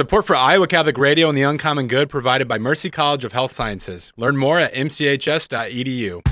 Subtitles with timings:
[0.00, 3.52] Support for Iowa Catholic Radio and the Uncommon Good provided by Mercy College of Health
[3.52, 4.14] Sciences.
[4.16, 6.22] Learn more at mchs.edu.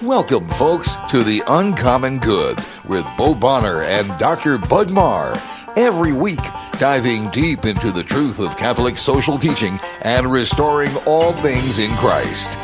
[0.00, 2.58] Welcome, folks, to the Uncommon Good
[2.88, 4.56] with Bo Bonner and Dr.
[4.56, 5.34] Bud Marr.
[5.76, 6.40] Every week,
[6.78, 12.56] diving deep into the truth of Catholic social teaching and restoring all things in Christ.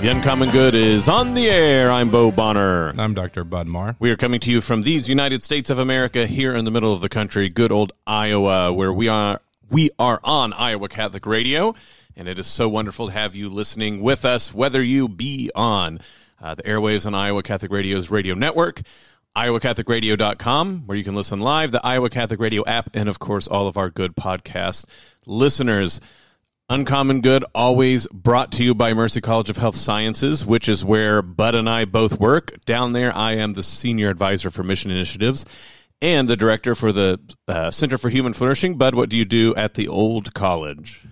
[0.00, 1.90] The Uncommon Good is on the air.
[1.90, 2.94] I'm Bo Bonner.
[2.96, 3.42] I'm Dr.
[3.42, 3.96] Bud Marr.
[3.98, 6.92] We are coming to you from these United States of America here in the middle
[6.92, 9.40] of the country, good old Iowa, where we are
[9.70, 11.74] we are on Iowa Catholic Radio,
[12.16, 15.98] and it is so wonderful to have you listening with us, whether you be on
[16.40, 18.82] uh, the airwaves on Iowa Catholic Radio's radio network,
[19.34, 23.66] iowacatholicradio.com, where you can listen live, the Iowa Catholic Radio app, and of course, all
[23.66, 24.84] of our good podcast
[25.26, 26.00] listeners.
[26.70, 31.22] Uncommon Good, always brought to you by Mercy College of Health Sciences, which is where
[31.22, 32.62] Bud and I both work.
[32.66, 35.46] Down there, I am the senior advisor for mission initiatives
[36.02, 38.76] and the director for the uh, Center for Human Flourishing.
[38.76, 41.06] Bud, what do you do at the old college?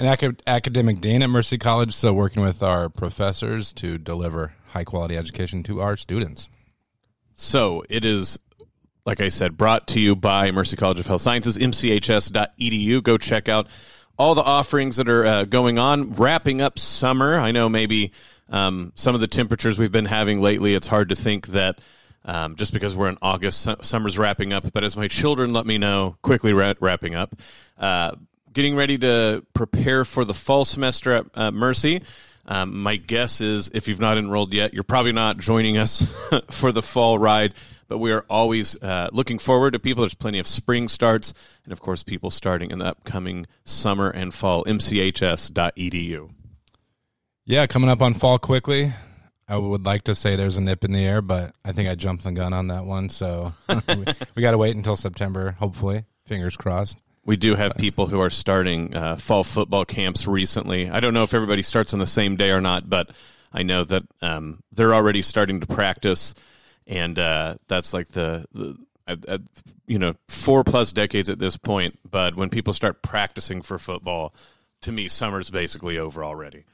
[0.00, 4.84] An acad- academic dean at Mercy College, so working with our professors to deliver high
[4.84, 6.48] quality education to our students.
[7.36, 8.36] So it is,
[9.06, 13.00] like I said, brought to you by Mercy College of Health Sciences, mchs.edu.
[13.04, 13.68] Go check out
[14.18, 16.14] all the offerings that are uh, going on.
[16.14, 17.38] Wrapping up summer.
[17.38, 18.12] I know maybe
[18.50, 21.80] um, some of the temperatures we've been having lately, it's hard to think that.
[22.24, 24.70] Um, just because we're in August, summer's wrapping up.
[24.74, 27.34] But as my children let me know, quickly ra- wrapping up,
[27.78, 28.16] uh,
[28.52, 32.02] getting ready to prepare for the fall semester at uh, Mercy.
[32.44, 36.02] Um, my guess is if you've not enrolled yet, you're probably not joining us
[36.50, 37.54] for the fall ride.
[37.88, 40.02] But we are always uh, looking forward to people.
[40.02, 41.32] There's plenty of spring starts,
[41.64, 44.64] and of course, people starting in the upcoming summer and fall.
[44.64, 46.30] MCHS.edu.
[47.46, 48.92] Yeah, coming up on fall quickly.
[49.48, 51.94] I would like to say there's a nip in the air, but I think I
[51.94, 53.08] jumped the gun on that one.
[53.08, 53.54] So
[53.88, 56.04] we, we got to wait until September, hopefully.
[56.26, 56.98] Fingers crossed.
[57.24, 60.90] We do have people who are starting uh, fall football camps recently.
[60.90, 63.10] I don't know if everybody starts on the same day or not, but
[63.52, 66.34] I know that um, they're already starting to practice,
[66.88, 68.76] and uh, that's like the, the
[69.86, 71.98] you know four plus decades at this point.
[72.08, 74.34] But when people start practicing for football,
[74.82, 76.64] to me, summer's basically over already.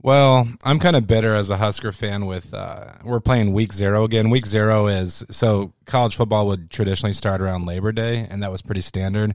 [0.00, 4.04] Well, I'm kind of bitter as a Husker fan with uh, we're playing week zero
[4.04, 4.30] again.
[4.30, 8.62] Week zero is so college football would traditionally start around Labor Day, and that was
[8.62, 9.34] pretty standard.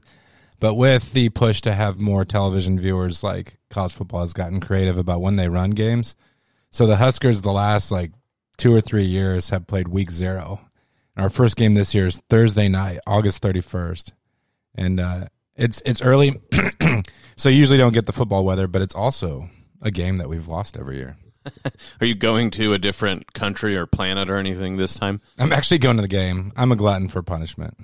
[0.60, 4.96] But with the push to have more television viewers, like college football has gotten creative
[4.96, 6.16] about when they run games.
[6.70, 8.12] So the Huskers, the last like
[8.56, 10.60] two or three years, have played week zero.
[11.16, 14.12] And our first game this year is Thursday night, August 31st,
[14.74, 15.26] and uh,
[15.56, 16.40] it's it's early,
[17.36, 19.48] so you usually don't get the football weather, but it's also
[19.80, 21.16] a game that we've lost every year.
[22.00, 25.20] Are you going to a different country or planet or anything this time?
[25.38, 26.52] I'm actually going to the game.
[26.56, 27.76] I'm a glutton for punishment.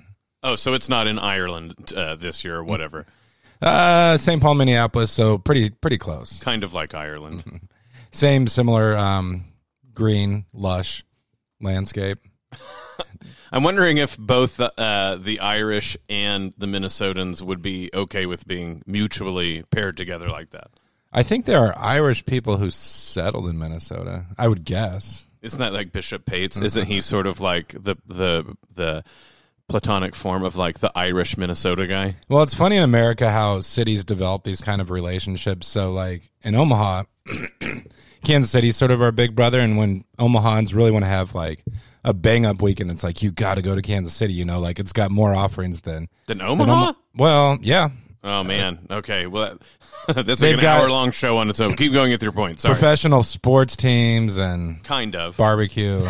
[0.42, 3.06] Oh, so it's not in Ireland uh, this year or whatever.
[3.62, 4.41] Uh, St.
[4.41, 6.41] Paul, Minneapolis, so pretty pretty close.
[6.41, 7.69] Kind of like Ireland.
[8.10, 9.44] Same, similar, um,
[10.00, 11.05] green, lush
[11.61, 12.19] landscape.
[13.53, 18.83] I'm wondering if both uh, the Irish and the Minnesotans would be okay with being
[18.87, 20.71] mutually paired together like that.
[21.12, 24.25] I think there are Irish people who settled in Minnesota.
[24.38, 25.27] I would guess.
[25.43, 26.59] Isn't that like Bishop Pates?
[26.59, 29.05] Isn't he sort of like the the the
[29.69, 32.17] platonic form of like the Irish Minnesota guy?
[32.28, 35.67] Well, it's funny in America how cities develop these kind of relationships.
[35.67, 37.05] So, like in Omaha,
[38.25, 41.64] Kansas City's sort of our big brother, and when Omahans really want to have like
[42.04, 44.32] a bang up weekend, it's like you got to go to Kansas City.
[44.34, 46.72] You know, like it's got more offerings than Than than Omaha?
[46.72, 47.91] Oma- well, yeah.
[48.22, 48.86] Oh man.
[48.91, 49.26] Okay.
[49.26, 49.58] Well,
[50.06, 51.76] that's like an hour long show on its own.
[51.76, 52.60] Keep going with your point.
[52.60, 52.75] Sorry.
[52.75, 55.37] Professional sports teams and kind of.
[55.37, 56.06] barbecue.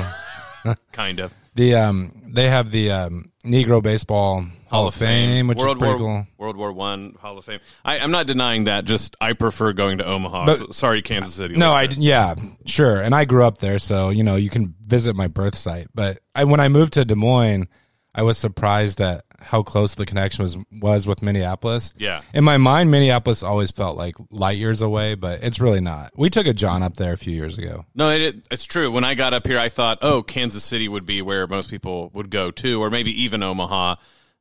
[0.93, 1.35] kind of.
[1.55, 6.03] the um, they have the um, Negro Baseball Hall, of Fame, which World is pretty
[6.03, 6.27] War cool.
[6.39, 7.61] World War One Hall of Fame.
[7.85, 8.85] I, I'm not denying that.
[8.85, 10.47] Just I prefer going to Omaha.
[10.47, 11.57] But- So- sorry, Kansas City.
[11.57, 12.35] No, I yeah,
[12.67, 13.01] sure.
[13.01, 15.89] And I grew up there, so you know you can visit my birth site.
[15.95, 17.69] But I, when I moved to Des Moines,
[18.15, 21.95] I was surprised at how close the connection was was with Minneapolis.
[21.97, 22.21] Yeah.
[22.35, 26.13] In my mind, Minneapolis always felt like light years away, but it's really not.
[26.15, 27.87] We took a John up there a few years ago.
[27.95, 28.91] No, it, it's true.
[28.91, 32.11] When I got up here, I thought, oh, Kansas City would be where most people
[32.13, 33.95] would go to, or maybe even Omaha.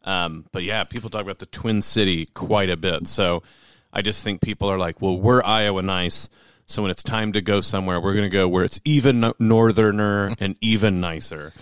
[0.03, 3.07] Um, but yeah, people talk about the Twin City quite a bit.
[3.07, 3.43] So
[3.91, 6.29] I just think people are like, well, we're Iowa nice.
[6.65, 10.33] So when it's time to go somewhere, we're going to go where it's even northerner
[10.39, 11.53] and even nicer.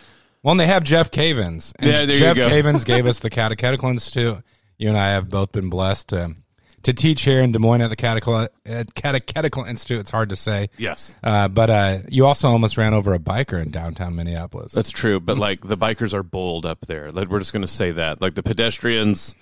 [0.43, 1.73] Well, and they have Jeff Cavins.
[1.79, 2.37] And Yeah, Jeff.
[2.37, 4.43] Cavins gave us the Catechetical Institute.
[4.77, 6.35] You and I have both been blessed to
[6.83, 9.99] to teach here in Des Moines at the Catechetical, at Catechetical Institute.
[9.99, 10.69] It's hard to say.
[10.77, 11.15] Yes.
[11.23, 14.73] Uh, but uh, you also almost ran over a biker in downtown Minneapolis.
[14.73, 17.11] That's true, but like the bikers are bold up there.
[17.11, 18.21] Like, we're just going to say that.
[18.21, 19.35] Like the pedestrians,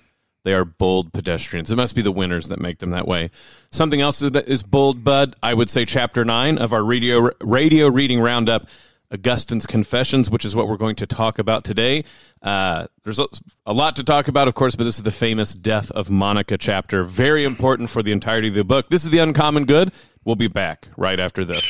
[0.44, 1.70] they are bold pedestrians.
[1.70, 3.30] It must be the winners that make them that way.
[3.70, 5.34] Something else that is bold, Bud.
[5.42, 8.68] I would say chapter nine of our radio radio reading roundup.
[9.12, 12.04] Augustine's Confessions, which is what we're going to talk about today.
[12.42, 15.90] Uh, there's a, lot to talk about, of course, but this is the famous death
[15.92, 17.02] of Monica chapter.
[17.04, 18.88] Very important for the entirety of the book.
[18.88, 19.92] This is The Uncommon Good.
[20.24, 21.64] We'll be back right after this.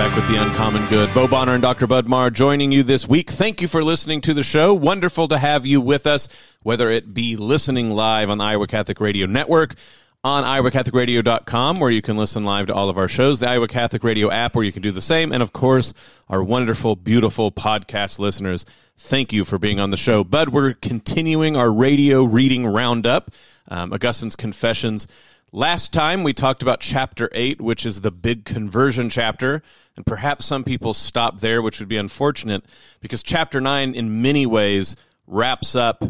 [0.00, 1.12] Back with The Uncommon Good.
[1.12, 1.86] Bo Bonner and Dr.
[1.86, 3.30] Bud Marr joining you this week.
[3.30, 4.72] Thank you for listening to the show.
[4.72, 6.26] Wonderful to have you with us,
[6.62, 9.74] whether it be listening live on the Iowa Catholic Radio Network
[10.22, 14.04] on iowacatholicradio.com where you can listen live to all of our shows, the Iowa Catholic
[14.04, 15.94] Radio app where you can do the same, and of course,
[16.28, 18.66] our wonderful, beautiful podcast listeners.
[18.98, 20.22] Thank you for being on the show.
[20.22, 23.30] Bud, we're continuing our radio reading roundup,
[23.68, 25.08] um, Augustine's Confessions.
[25.52, 29.62] Last time we talked about chapter 8, which is the big conversion chapter,
[29.96, 32.62] and perhaps some people stop there, which would be unfortunate
[33.00, 34.96] because chapter 9, in many ways,
[35.26, 36.04] wraps up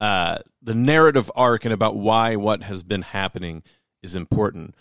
[0.00, 3.62] uh, the narrative arc and about why what has been happening
[4.02, 4.74] is important.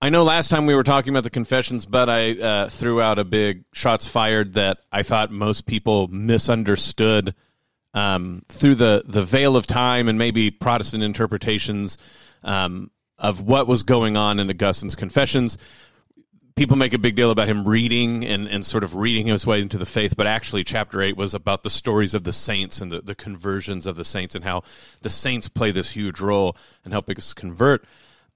[0.00, 3.20] I know last time we were talking about the confessions, but I uh, threw out
[3.20, 7.34] a big shots fired that I thought most people misunderstood
[7.94, 11.98] um, through the, the veil of time and maybe Protestant interpretations
[12.42, 15.56] um, of what was going on in Augustine's confessions
[16.54, 19.60] people make a big deal about him reading and, and sort of reading his way
[19.60, 22.90] into the faith, but actually, chapter 8 was about the stories of the saints and
[22.92, 24.62] the, the conversions of the saints and how
[25.00, 27.84] the saints play this huge role in helping us convert.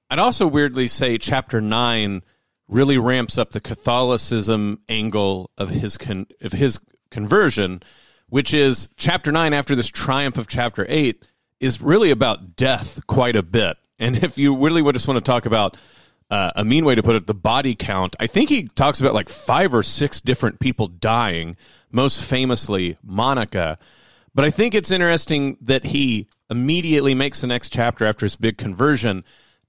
[0.08, 2.22] I'd also weirdly say chapter 9
[2.68, 6.80] really ramps up the Catholicism angle of his, con, of his
[7.10, 7.82] conversion,
[8.28, 11.24] which is chapter 9, after this triumph of chapter 8,
[11.60, 13.76] is really about death quite a bit.
[13.98, 15.76] And if you really would just want to talk about
[16.30, 18.16] uh, a mean way to put it, the body count.
[18.18, 21.56] I think he talks about like five or six different people dying,
[21.90, 23.78] most famously Monica.
[24.34, 28.58] But I think it's interesting that he immediately makes the next chapter after his big
[28.58, 29.24] conversion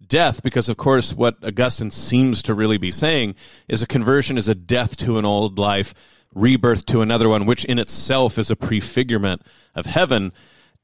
[0.05, 3.35] death, because of course, what Augustine seems to really be saying
[3.67, 5.93] is a conversion is a death to an old life,
[6.33, 9.41] rebirth to another one, which in itself is a prefigurement
[9.73, 10.31] of heaven.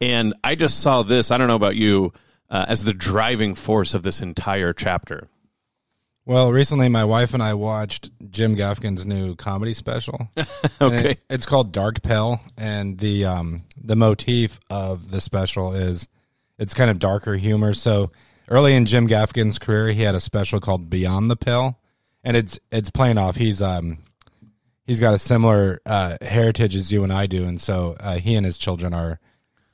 [0.01, 2.13] And I just saw this, I don't know about you,
[2.49, 5.27] uh, as the driving force of this entire chapter.
[6.25, 10.29] Well, recently my wife and I watched Jim Gaffigan's new comedy special.
[10.81, 16.07] okay, it, it's called Dark Pale, and the um the motif of the special is
[16.57, 17.73] it's kind of darker humor.
[17.73, 18.11] So
[18.47, 21.77] early in Jim Gaffigan's career, he had a special called Beyond the Pale,
[22.23, 23.35] and it's it's playing off.
[23.35, 23.97] He's um
[24.85, 28.35] he's got a similar uh, heritage as you and I do, and so uh, he
[28.35, 29.19] and his children are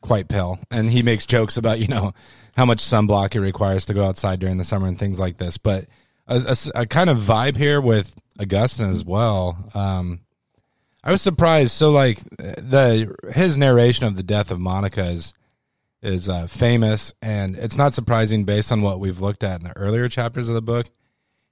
[0.01, 0.59] quite pale.
[0.71, 2.13] And he makes jokes about you know
[2.55, 5.59] how much sunblock it requires to go outside during the summer and things like this,
[5.59, 5.85] but
[6.29, 9.57] a, a, a kind of vibe here with Augustine as well.
[9.73, 10.21] Um,
[11.03, 11.71] I was surprised.
[11.71, 15.33] So, like the his narration of the death of Monica is
[16.01, 19.77] is uh, famous, and it's not surprising based on what we've looked at in the
[19.77, 20.89] earlier chapters of the book.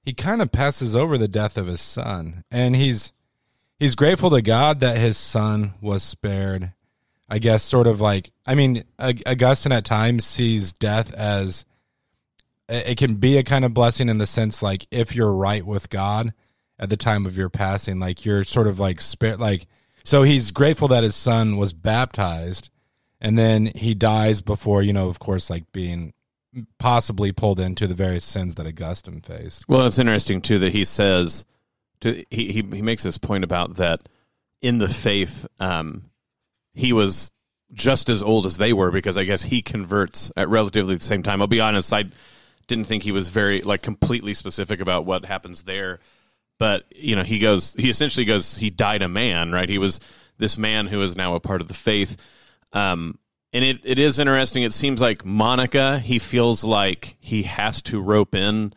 [0.05, 3.13] He kind of passes over the death of his son, and he's
[3.79, 6.73] he's grateful to God that his son was spared.
[7.29, 11.65] I guess, sort of like, I mean, Augustine at times sees death as
[12.69, 15.89] it can be a kind of blessing in the sense like if you're right with
[15.89, 16.33] God
[16.79, 19.67] at the time of your passing, like you're sort of like spirit, like
[20.03, 22.69] so he's grateful that his son was baptized,
[23.19, 26.13] and then he dies before you know, of course, like being
[26.79, 29.65] possibly pulled into the various sins that Augustine faced.
[29.67, 31.45] Well, it's interesting too that he says
[32.01, 34.07] to he he, he makes this point about that
[34.61, 36.09] in the faith, um,
[36.73, 37.31] he was
[37.73, 41.23] just as old as they were because I guess he converts at relatively the same
[41.23, 41.41] time.
[41.41, 42.05] I'll be honest, I
[42.67, 45.99] didn't think he was very like completely specific about what happens there.
[46.59, 47.73] But you know, he goes.
[47.73, 48.57] He essentially goes.
[48.57, 49.69] He died a man, right?
[49.69, 49.99] He was
[50.37, 52.17] this man who is now a part of the faith.
[52.73, 53.17] Um,
[53.53, 54.63] and it, it is interesting.
[54.63, 58.73] It seems like Monica, he feels like he has to rope in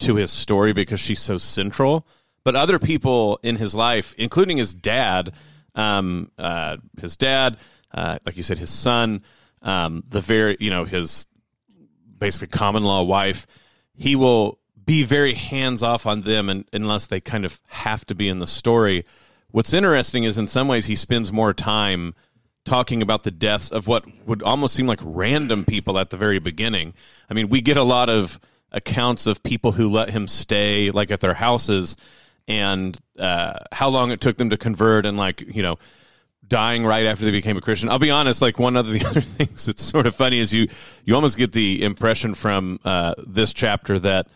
[0.00, 2.06] to his story because she's so central.
[2.44, 5.32] But other people in his life, including his dad,
[5.74, 7.58] um, uh, his dad,
[7.92, 9.22] uh, like you said, his son,
[9.62, 11.26] um, the very, you know, his
[12.18, 13.46] basically common law wife,
[13.94, 18.14] he will be very hands off on them and, unless they kind of have to
[18.14, 19.04] be in the story.
[19.50, 22.14] What's interesting is in some ways he spends more time
[22.64, 26.38] talking about the deaths of what would almost seem like random people at the very
[26.38, 26.94] beginning.
[27.28, 28.38] I mean, we get a lot of
[28.72, 31.96] accounts of people who let him stay like at their houses
[32.46, 35.78] and uh, how long it took them to convert and like you know
[36.48, 37.88] dying right after they became a Christian.
[37.88, 40.68] I'll be honest, like one of the other things that's sort of funny is you
[41.04, 44.28] you almost get the impression from uh, this chapter that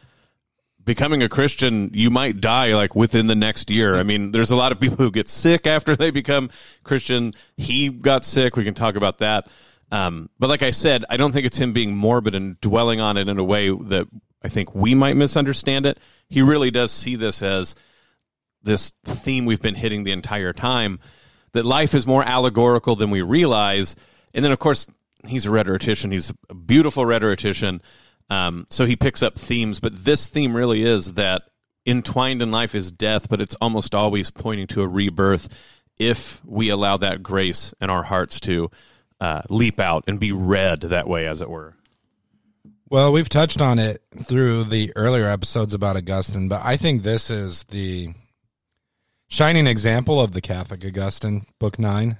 [0.84, 3.94] becoming a Christian, you might die like within the next year.
[3.96, 6.50] I mean, there's a lot of people who get sick after they become
[6.82, 7.34] Christian.
[7.56, 8.56] He got sick.
[8.56, 9.48] We can talk about that.
[9.90, 13.16] Um, but like I said, I don't think it's him being morbid and dwelling on
[13.16, 14.08] it in a way that
[14.42, 15.98] I think we might misunderstand it.
[16.28, 17.74] He really does see this as
[18.62, 20.98] this theme we've been hitting the entire time
[21.52, 23.96] that life is more allegorical than we realize.
[24.34, 24.86] And then, of course,
[25.26, 26.10] he's a rhetorician.
[26.10, 27.82] He's a beautiful rhetorician.
[28.30, 31.42] Um, so he picks up themes, but this theme really is that
[31.84, 35.48] entwined in life is death, but it's almost always pointing to a rebirth
[35.98, 38.70] if we allow that grace in our hearts to
[39.20, 41.74] uh, leap out and be read that way, as it were.
[42.88, 47.30] Well, we've touched on it through the earlier episodes about Augustine, but I think this
[47.30, 48.14] is the
[49.32, 52.18] shining example of the Catholic Augustine, Book Nine.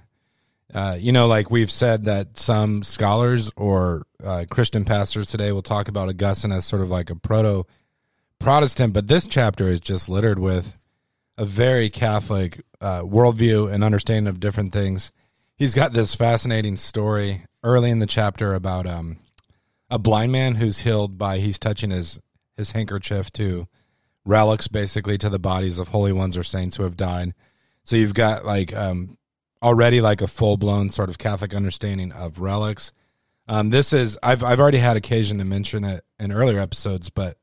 [0.73, 5.63] Uh, you know, like we've said that some scholars or uh, Christian pastors today will
[5.63, 7.65] talk about Augustine as sort of like a proto
[8.39, 10.75] Protestant, but this chapter is just littered with
[11.37, 15.13] a very Catholic uh, worldview and understanding of different things.
[15.55, 19.19] He's got this fascinating story early in the chapter about um,
[19.91, 22.19] a blind man who's healed by he's touching his
[22.57, 23.69] his handkerchief to
[24.25, 27.35] relics, basically to the bodies of holy ones or saints who have died.
[27.85, 29.19] So you've got like um,
[29.63, 32.93] already like a full blown sort of Catholic understanding of relics.
[33.49, 37.37] Um, this is I've I've already had occasion to mention it in earlier episodes, but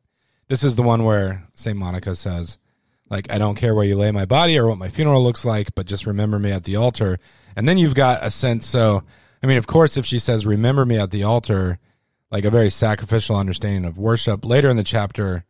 [0.47, 2.57] this is the one where Saint Monica says,
[3.09, 5.73] like, I don't care where you lay my body or what my funeral looks like,
[5.75, 7.17] but just remember me at the altar.
[7.55, 8.67] And then you've got a sense.
[8.67, 9.03] So,
[9.43, 11.79] I mean, of course, if she says, remember me at the altar,
[12.31, 14.45] like a very sacrificial understanding of worship.
[14.45, 15.43] Later in the chapter,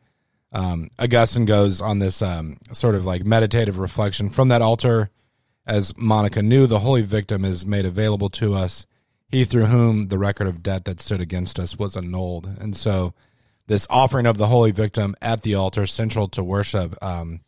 [0.52, 5.10] um, Augustine goes on this um, sort of like meditative reflection from that altar
[5.70, 8.88] as Monica knew, the holy victim is made available to us.
[9.28, 12.50] He through whom the record of debt that stood against us was annulled.
[12.60, 13.14] And so,
[13.68, 17.02] this offering of the holy victim at the altar, central to worship.
[17.04, 17.42] Um,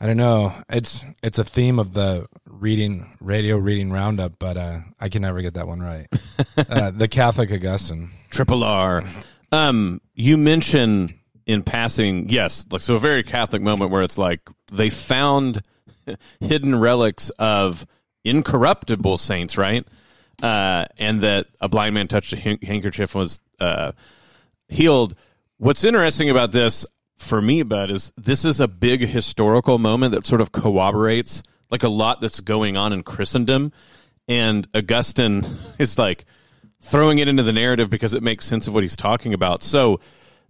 [0.00, 0.54] I don't know.
[0.68, 5.42] It's it's a theme of the reading radio reading roundup, but uh, I can never
[5.42, 6.06] get that one right.
[6.56, 9.02] uh, the Catholic Augustine, Triple R.
[9.50, 14.48] Um, you mention in passing, yes, like so a very Catholic moment where it's like
[14.72, 15.62] they found
[16.40, 17.86] hidden relics of
[18.24, 19.86] incorruptible saints, right?
[20.42, 23.92] Uh, and that a blind man touched a handkerchief and was uh,
[24.68, 25.14] healed.
[25.58, 26.84] What's interesting about this
[27.16, 31.82] for me, Bud, is this is a big historical moment that sort of corroborates like
[31.82, 33.72] a lot that's going on in Christendom.
[34.28, 35.42] And Augustine
[35.78, 36.24] is like
[36.80, 39.62] throwing it into the narrative because it makes sense of what he's talking about.
[39.62, 40.00] So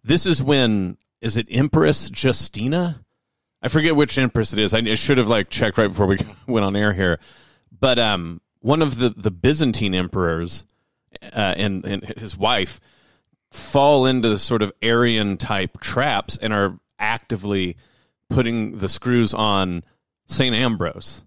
[0.05, 3.01] this is when is it Empress Justina?
[3.63, 4.75] I forget which empress it is.
[4.75, 7.19] I should have like checked right before we went on air here.
[7.81, 10.67] But um, one of the the Byzantine emperors
[11.23, 12.79] uh, and and his wife
[13.51, 17.77] fall into the sort of Arian type traps and are actively
[18.29, 19.85] putting the screws on
[20.27, 21.25] Saint Ambrose.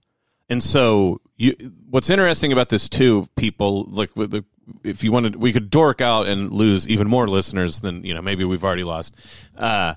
[0.50, 1.56] And so, you,
[1.90, 4.46] what's interesting about this too, people like with the,
[4.84, 8.22] if you wanted, we could dork out and lose even more listeners than you know
[8.22, 9.16] maybe we've already lost.
[9.58, 9.96] Uh,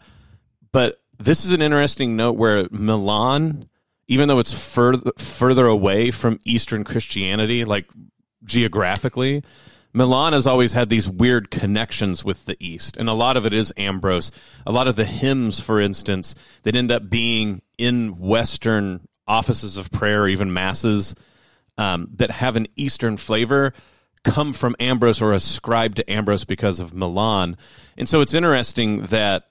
[0.72, 3.68] but this is an interesting note where Milan,
[4.08, 7.86] even though it's further further away from Eastern Christianity, like
[8.44, 9.42] geographically,
[9.92, 13.52] Milan has always had these weird connections with the East, and a lot of it
[13.52, 14.30] is Ambrose.
[14.66, 19.90] A lot of the hymns, for instance, that end up being in Western offices of
[19.90, 21.14] prayer, even masses,
[21.76, 23.72] um, that have an Eastern flavor,
[24.24, 27.56] come from Ambrose or ascribed to Ambrose because of Milan.
[27.96, 29.48] And so it's interesting that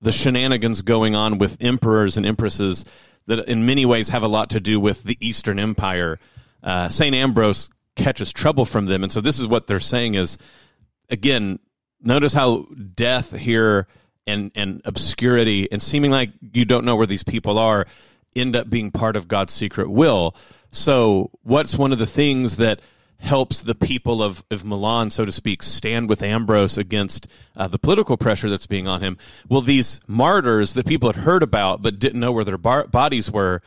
[0.00, 2.84] the shenanigans going on with emperors and empresses
[3.26, 6.18] that in many ways have a lot to do with the Eastern Empire.
[6.62, 7.14] Uh, St.
[7.14, 9.02] Ambrose catches trouble from them.
[9.02, 10.38] And so this is what they're saying is,
[11.10, 11.58] again,
[12.00, 13.86] notice how death here
[14.26, 17.86] and, and obscurity and seeming like you don't know where these people are
[18.36, 20.36] end up being part of God's secret will.
[20.70, 22.80] So what's one of the things that–
[23.20, 27.78] helps the people of, of Milan, so to speak, stand with Ambrose against uh, the
[27.78, 29.18] political pressure that's being on him.
[29.48, 33.30] Well, these martyrs that people had heard about but didn't know where their bar- bodies
[33.30, 33.62] were,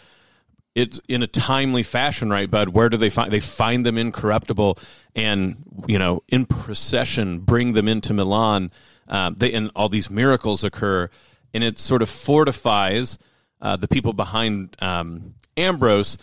[0.76, 2.70] it's in a timely fashion, right, Bud?
[2.70, 3.32] Where do they find?
[3.32, 4.80] They find them incorruptible,
[5.16, 5.58] and
[5.88, 8.72] you know, in procession, bring them into Milan.
[9.08, 11.12] Um, they and all these miracles occur,
[11.54, 13.20] and it sort of fortifies
[13.62, 16.18] uh, the people behind um, Ambrose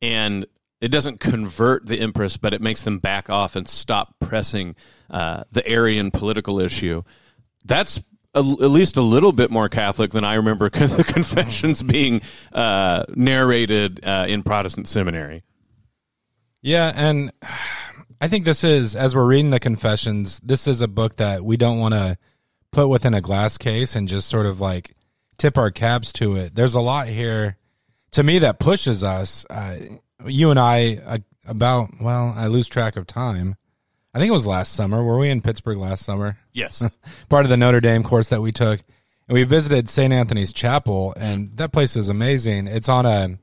[0.00, 0.46] and
[0.80, 4.76] it doesn't convert the empress, but it makes them back off and stop pressing
[5.10, 7.02] uh, the Arian political issue.
[7.64, 8.02] That's
[8.34, 12.20] a, at least a little bit more Catholic than I remember the confessions being
[12.52, 15.42] uh, narrated uh, in Protestant seminary.
[16.60, 17.32] Yeah, and
[18.20, 21.56] I think this is as we're reading the confessions, this is a book that we
[21.56, 22.18] don't want to
[22.72, 24.94] put within a glass case and just sort of like
[25.38, 26.54] tip our caps to it.
[26.54, 27.56] There's a lot here
[28.12, 29.46] to me that pushes us.
[29.48, 29.78] Uh,
[30.26, 33.56] you and I uh, about well, I lose track of time.
[34.14, 35.02] I think it was last summer.
[35.02, 36.38] Were we in Pittsburgh last summer?
[36.52, 36.82] Yes.
[37.28, 38.80] Part of the Notre Dame course that we took,
[39.28, 40.12] and we visited St.
[40.12, 42.66] Anthony's Chapel, and that place is amazing.
[42.66, 43.38] It's on a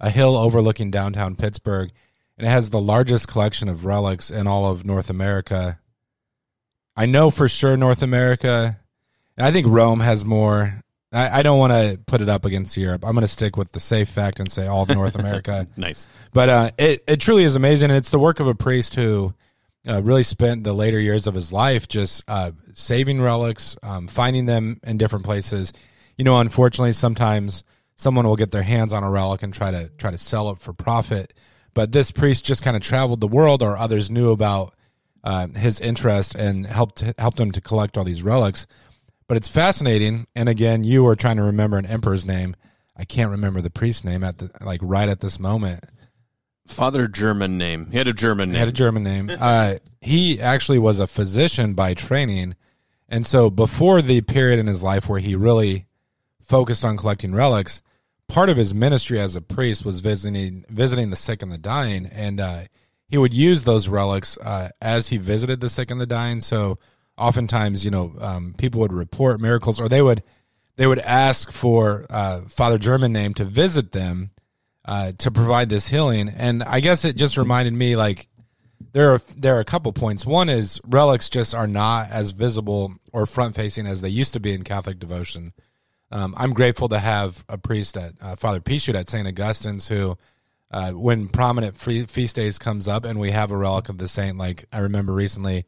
[0.00, 1.90] a hill overlooking downtown Pittsburgh,
[2.38, 5.78] and it has the largest collection of relics in all of North America.
[6.96, 8.78] I know for sure North America.
[9.36, 10.80] I think Rome has more.
[11.14, 13.04] I, I don't want to put it up against Europe.
[13.04, 15.66] I'm going to stick with the safe fact and say all of North America.
[15.76, 16.08] nice.
[16.32, 19.34] But uh, it it truly is amazing, and it's the work of a priest who
[19.88, 24.46] uh, really spent the later years of his life just uh, saving relics, um, finding
[24.46, 25.72] them in different places.
[26.16, 27.64] You know, unfortunately, sometimes
[27.96, 30.58] someone will get their hands on a relic and try to try to sell it
[30.58, 31.34] for profit.
[31.74, 34.74] But this priest just kind of traveled the world, or others knew about
[35.24, 38.66] uh, his interest and helped helped him to collect all these relics.
[39.34, 40.28] But it's fascinating.
[40.36, 42.54] And again, you are trying to remember an emperor's name.
[42.96, 45.82] I can't remember the priest's name at the like right at this moment.
[46.68, 47.88] Father German name.
[47.90, 48.54] He had a German name.
[48.54, 49.32] He had a German name.
[49.36, 52.54] Uh, he actually was a physician by training,
[53.08, 55.86] and so before the period in his life where he really
[56.40, 57.82] focused on collecting relics,
[58.28, 62.06] part of his ministry as a priest was visiting visiting the sick and the dying,
[62.06, 62.60] and uh,
[63.08, 66.40] he would use those relics uh, as he visited the sick and the dying.
[66.40, 66.78] So
[67.16, 70.22] oftentimes, you know, um, people would report miracles, or they would
[70.76, 74.30] they would ask for uh, Father German name to visit them
[74.84, 76.28] uh, to provide this healing.
[76.28, 78.28] And I guess it just reminded me like
[78.92, 80.26] there are there are a couple points.
[80.26, 84.40] One is relics just are not as visible or front facing as they used to
[84.40, 85.52] be in Catholic devotion.
[86.10, 89.26] Um, I'm grateful to have a priest at uh, Father Pichut at St.
[89.26, 90.16] Augustine's who,
[90.70, 94.06] uh, when prominent free, feast days comes up and we have a relic of the
[94.06, 95.64] saint, like I remember recently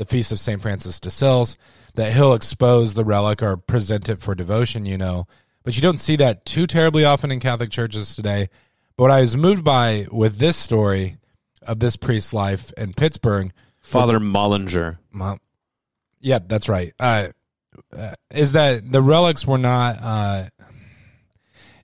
[0.00, 0.62] the feast of St.
[0.62, 1.58] Francis de Sales,
[1.94, 5.26] that he'll expose the relic or present it for devotion, you know.
[5.62, 8.48] But you don't see that too terribly often in Catholic churches today.
[8.96, 11.18] But what I was moved by with this story
[11.60, 14.96] of this priest's life in Pittsburgh, Father Mollinger.
[15.12, 15.38] well,
[16.18, 16.94] yeah, that's right.
[16.98, 17.26] Uh,
[17.94, 19.98] uh, is that the relics were not?
[20.00, 20.48] Uh,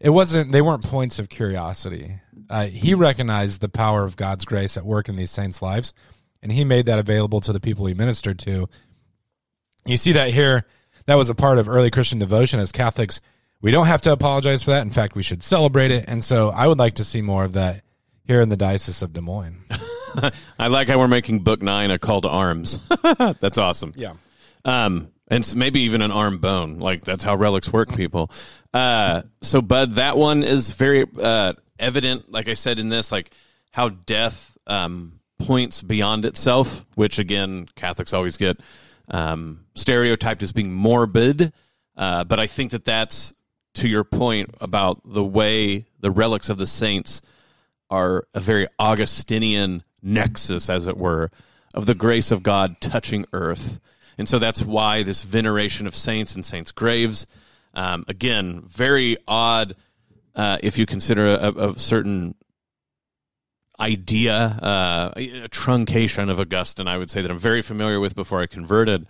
[0.00, 0.52] it wasn't.
[0.52, 2.18] They weren't points of curiosity.
[2.48, 5.92] Uh, he recognized the power of God's grace at work in these saints' lives,
[6.46, 8.68] and he made that available to the people he ministered to.
[9.84, 10.64] You see that here.
[11.06, 12.60] That was a part of early Christian devotion.
[12.60, 13.20] As Catholics,
[13.60, 14.82] we don't have to apologize for that.
[14.82, 16.04] In fact, we should celebrate it.
[16.06, 17.82] And so, I would like to see more of that
[18.22, 19.64] here in the Diocese of Des Moines.
[20.58, 22.78] I like how we're making book nine a call to arms.
[23.18, 23.92] that's awesome.
[23.96, 24.14] Yeah.
[24.64, 26.78] Um, and maybe even an arm bone.
[26.78, 28.30] Like that's how relics work, people.
[28.72, 32.30] Uh, so, Bud, that one is very uh, evident.
[32.30, 33.32] Like I said in this, like
[33.72, 38.58] how death um, points beyond itself, which again Catholics always get
[39.08, 41.52] um, stereotyped as being morbid.
[41.96, 43.32] Uh, but I think that that's
[43.74, 47.22] to your point about the way the relics of the saints
[47.90, 51.30] are a very Augustinian nexus, as it were,
[51.74, 53.80] of the grace of God touching earth.
[54.18, 57.26] And so that's why this veneration of saints and saints' graves,
[57.74, 59.76] um, again, very odd
[60.34, 62.34] uh, if you consider a, a certain
[63.78, 68.40] idea, uh, a truncation of Augustine, I would say that I'm very familiar with before
[68.40, 69.06] I converted.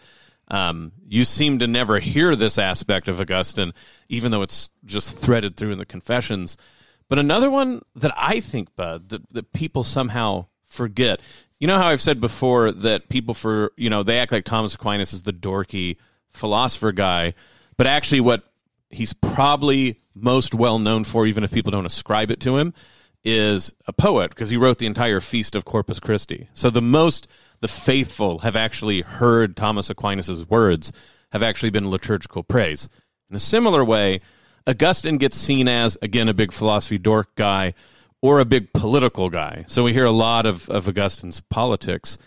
[0.49, 3.73] Um, you seem to never hear this aspect of Augustine,
[4.09, 6.57] even though it's just threaded through in the Confessions.
[7.09, 11.21] But another one that I think, Bud, that, that people somehow forget.
[11.59, 14.75] You know how I've said before that people for you know they act like Thomas
[14.75, 15.97] Aquinas is the dorky
[16.33, 17.35] philosopher guy,
[17.77, 18.45] but actually what
[18.91, 22.75] he's probably most well known for, even if people don't ascribe it to him,
[23.27, 26.49] is a poet because he wrote the entire Feast of Corpus Christi.
[26.55, 27.27] So the most
[27.61, 30.93] the faithful have actually heard Thomas Aquinas' words
[31.33, 32.89] have actually been liturgical praise.
[33.29, 34.21] In a similar way,
[34.67, 37.75] Augustine gets seen as again a big philosophy dork guy
[38.23, 39.65] or a big political guy.
[39.67, 42.19] So we hear a lot of, of Augustine's politics.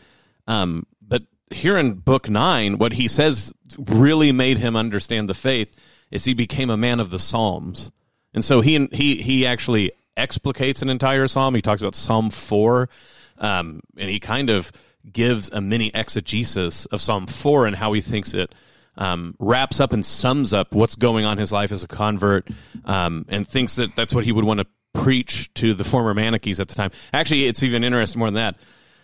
[0.47, 5.75] Um, but here in book nine, what he says really made him understand the faith
[6.12, 7.91] is he became a man of the Psalms.
[8.33, 11.55] And so he he he actually explicates an entire psalm.
[11.55, 12.89] He talks about Psalm four,
[13.38, 14.71] um, and he kind of
[15.12, 18.53] gives a mini exegesis of Psalm four and how he thinks it
[18.97, 22.47] um, wraps up and sums up what's going on in his life as a convert,
[22.86, 26.60] um, and thinks that that's what he would want to preach to the former Manichees
[26.60, 26.91] at the time.
[27.13, 28.58] Actually, it's even interesting more than that.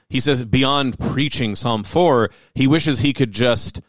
[0.09, 3.81] He says beyond preaching Psalm four, he wishes he could just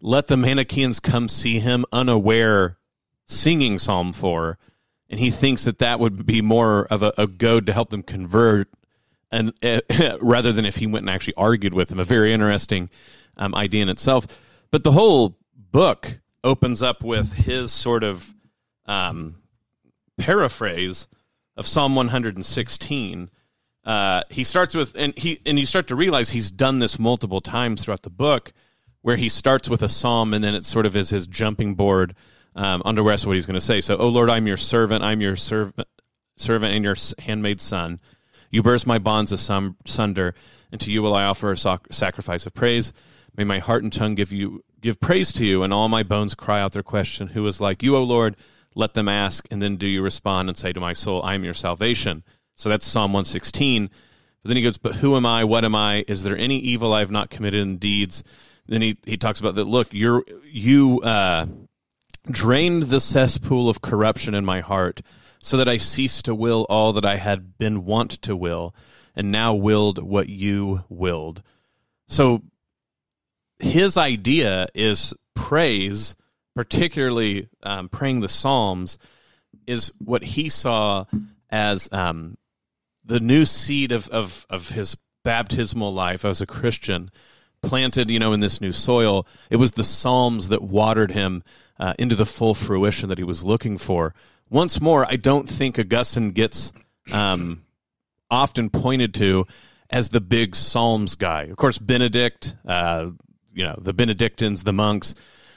[0.00, 2.78] let the Manichaeans come see him unaware
[3.26, 4.58] singing Psalm 4,
[5.08, 8.02] and he thinks that that would be more of a, a goad to help them
[8.02, 8.68] convert
[9.30, 9.80] and uh,
[10.20, 11.98] rather than if he went and actually argued with him.
[11.98, 12.90] A very interesting
[13.36, 14.26] um, idea in itself.
[14.70, 18.34] But the whole book opens up with his sort of
[18.86, 19.36] um,
[20.16, 21.08] paraphrase
[21.56, 23.30] of Psalm 116.
[23.84, 27.40] Uh, he starts with, and he and you start to realize he's done this multiple
[27.40, 28.52] times throughout the book,
[29.02, 32.14] where he starts with a psalm and then it sort of is his jumping board
[32.56, 33.80] um, what he's going to say.
[33.80, 35.86] So, oh Lord, I'm your servant, I'm your servant,
[36.36, 38.00] servant and your handmaid son.
[38.50, 40.34] You burst my bonds asunder,
[40.72, 42.92] and to you will I offer a sacrifice of praise.
[43.36, 46.34] May my heart and tongue give you give praise to you, and all my bones
[46.34, 47.28] cry out their question.
[47.28, 48.36] Who is like you, O Lord?
[48.74, 51.44] Let them ask, and then do you respond and say to my soul, I am
[51.44, 52.24] your salvation.
[52.54, 53.90] So that's Psalm 116.
[54.42, 55.44] But then he goes, But who am I?
[55.44, 56.04] What am I?
[56.08, 58.22] Is there any evil I have not committed in deeds?
[58.66, 59.64] Then he, he talks about that.
[59.64, 61.46] Look, you're you uh,
[62.30, 65.02] drained the cesspool of corruption in my heart,
[65.38, 68.74] so that I ceased to will all that I had been wont to will,
[69.14, 71.42] and now willed what you willed.
[72.08, 72.42] So
[73.58, 76.16] his idea is praise,
[76.54, 78.98] particularly um, praying the Psalms,
[79.66, 81.04] is what he saw
[81.50, 82.36] as um,
[83.04, 87.10] the new seed of, of, of his baptismal life as a Christian,
[87.62, 89.26] planted, you know, in this new soil.
[89.50, 91.42] It was the Psalms that watered him
[91.78, 94.14] uh, into the full fruition that he was looking for.
[94.50, 96.72] Once more, I don't think Augustine gets
[97.12, 97.62] um,
[98.30, 99.46] often pointed to
[99.90, 101.44] as the big Psalms guy.
[101.44, 103.10] Of course, Benedict, uh,
[103.52, 105.14] you know the Benedictines, the monks.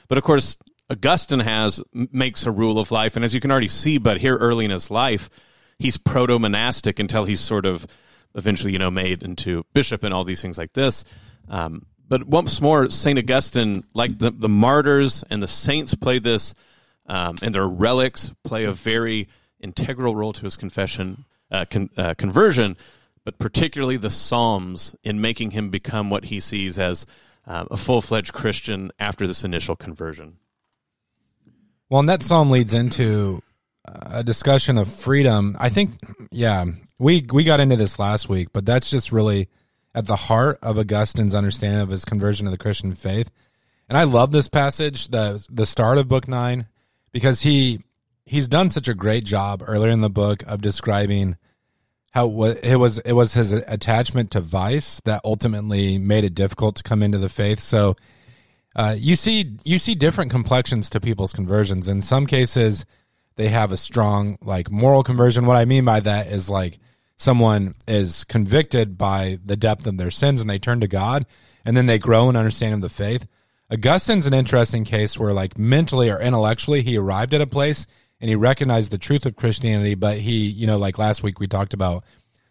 [0.08, 0.56] But of course,
[0.88, 4.36] Augustine has makes a rule of life, and as you can already see, but here
[4.36, 5.30] early in his life,
[5.78, 7.86] he's proto monastic until he's sort of
[8.34, 11.04] eventually, you know, made into bishop and all these things like this.
[11.48, 16.54] Um, but once more, Saint Augustine, like the the martyrs and the saints, play this,
[17.06, 19.28] um, and their relics play a very
[19.60, 22.76] integral role to his confession uh, con, uh, conversion,
[23.24, 27.06] but particularly the Psalms in making him become what he sees as
[27.46, 30.38] uh, a full fledged Christian after this initial conversion.
[31.88, 33.40] Well, and that psalm leads into
[33.84, 35.56] a discussion of freedom.
[35.58, 35.92] I think,
[36.32, 36.64] yeah,
[36.98, 39.48] we we got into this last week, but that's just really
[39.94, 43.30] at the heart of Augustine's understanding of his conversion to the Christian faith.
[43.88, 46.68] And I love this passage, the the start of book nine,
[47.12, 47.80] because he
[48.24, 51.36] he's done such a great job earlier in the book of describing
[52.12, 56.82] how it was it was his attachment to vice that ultimately made it difficult to
[56.82, 57.60] come into the faith.
[57.60, 57.96] So
[58.76, 61.88] uh, you see you see different complexions to people's conversions.
[61.88, 62.86] In some cases,
[63.36, 65.46] they have a strong like moral conversion.
[65.46, 66.78] What I mean by that is like
[67.20, 71.26] someone is convicted by the depth of their sins and they turn to God,
[71.64, 73.26] and then they grow in understanding of the faith.
[73.70, 77.86] Augustine's an interesting case where like mentally or intellectually he arrived at a place
[78.20, 81.46] and he recognized the truth of Christianity, but he, you know, like last week we
[81.46, 82.04] talked about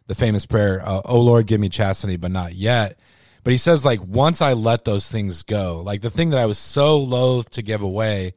[0.08, 3.00] the famous prayer, uh, "Oh Lord, give me chastity, but not yet."
[3.44, 6.46] But he says, like, once I let those things go, like the thing that I
[6.46, 8.34] was so loath to give away,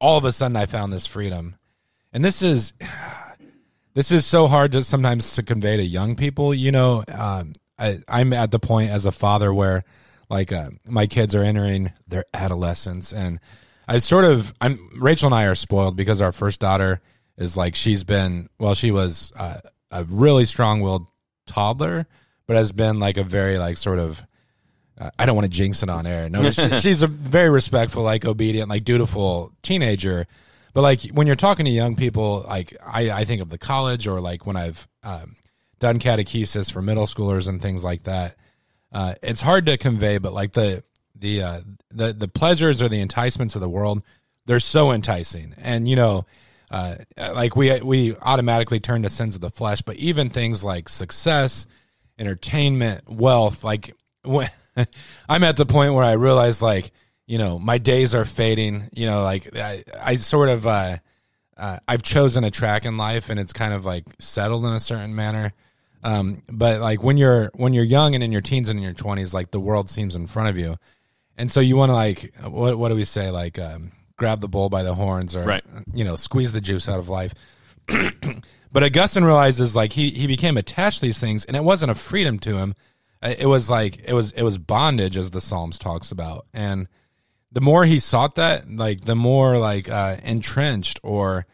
[0.00, 1.56] all of a sudden I found this freedom,
[2.12, 2.72] and this is,
[3.94, 6.52] this is so hard to sometimes to convey to young people.
[6.52, 9.84] You know, um, I, I'm at the point as a father where,
[10.28, 13.40] like, uh, my kids are entering their adolescence, and
[13.88, 17.00] I sort of I'm Rachel and I are spoiled because our first daughter
[17.36, 19.58] is like she's been well she was uh,
[19.90, 21.06] a really strong-willed
[21.46, 22.06] toddler
[22.46, 24.24] but has been like a very like sort of
[24.98, 26.28] uh, I don't want to jinx it on air.
[26.28, 30.26] No, she, she's a very respectful, like obedient, like dutiful teenager.
[30.74, 34.06] But like when you're talking to young people, like I, I think of the college
[34.06, 35.36] or like when I've um,
[35.78, 38.36] done catechesis for middle schoolers and things like that.
[38.92, 40.84] Uh, it's hard to convey, but like the
[41.14, 41.60] the uh,
[41.90, 44.02] the the pleasures or the enticements of the world
[44.46, 46.26] they're so enticing and you know
[46.70, 50.88] uh, like we we automatically turn to sins of the flesh but even things like
[50.88, 51.66] success
[52.18, 54.50] entertainment wealth like when,
[55.28, 56.90] i'm at the point where i realize like
[57.26, 60.98] you know my days are fading you know like i, I sort of uh,
[61.56, 64.80] uh, i've chosen a track in life and it's kind of like settled in a
[64.80, 65.52] certain manner
[66.02, 68.92] um, but like when you're when you're young and in your teens and in your
[68.92, 70.76] 20s like the world seems in front of you
[71.36, 74.48] and so you want to like what what do we say like um, grab the
[74.48, 75.64] bull by the horns or right.
[75.92, 77.34] you know squeeze the juice out of life.
[78.72, 81.94] but Augustine realizes like he he became attached to these things, and it wasn't a
[81.94, 82.74] freedom to him.
[83.22, 86.46] Uh, it was like it was it was bondage, as the Psalms talks about.
[86.54, 86.88] And
[87.54, 91.46] the more he sought that, like the more like uh, entrenched or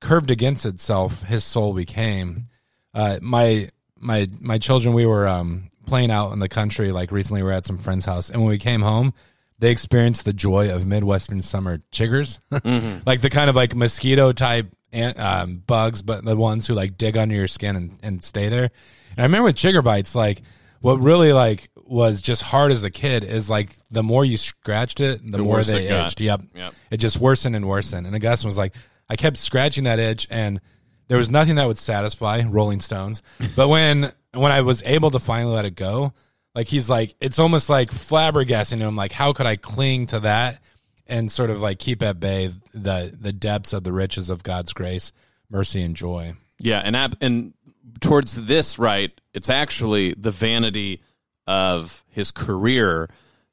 [0.00, 2.48] curved against itself, his soul became.
[2.92, 7.42] Uh, my my my children, we were um, playing out in the country like recently
[7.42, 9.12] we are at some friend's house and when we came home
[9.58, 12.98] they experienced the joy of midwestern summer chiggers mm-hmm.
[13.04, 17.16] like the kind of like mosquito type um, bugs, but the ones who like dig
[17.16, 18.70] under your skin and, and stay there.
[19.16, 20.42] And I remember with chigger bites, like
[20.80, 25.00] what really like was just hard as a kid is like the more you scratched
[25.00, 26.20] it, the, more they it itched.
[26.20, 26.42] Yep.
[26.54, 26.74] Yep.
[26.90, 28.06] It just worsened and worsened.
[28.06, 28.74] And Augustine was like,
[29.08, 30.60] I kept scratching that itch and
[31.08, 33.22] there was nothing that would satisfy Rolling Stones.
[33.56, 36.12] But when when I was able to finally let it go,
[36.54, 40.60] like he's like it's almost like flabbergasting him, like how could I cling to that
[41.06, 44.72] and sort of like keep at bay the the depths of the riches of God's
[44.72, 45.12] grace,
[45.50, 46.34] mercy, and joy.
[46.58, 47.52] Yeah, and ab- and
[48.00, 51.02] towards this, right, it's actually the vanity
[51.46, 53.08] of his career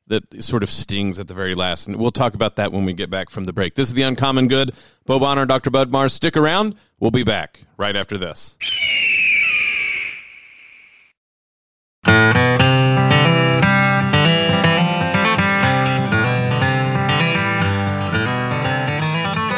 [0.08, 1.88] that sort of stings at the very last.
[1.88, 3.76] And we'll talk about that when we get back from the break.
[3.76, 4.74] This is the Uncommon Good.
[5.06, 5.70] Bo Bonner, Dr.
[5.70, 6.14] Bud Mars.
[6.14, 6.76] Stick around.
[7.00, 8.58] We'll be back right after this.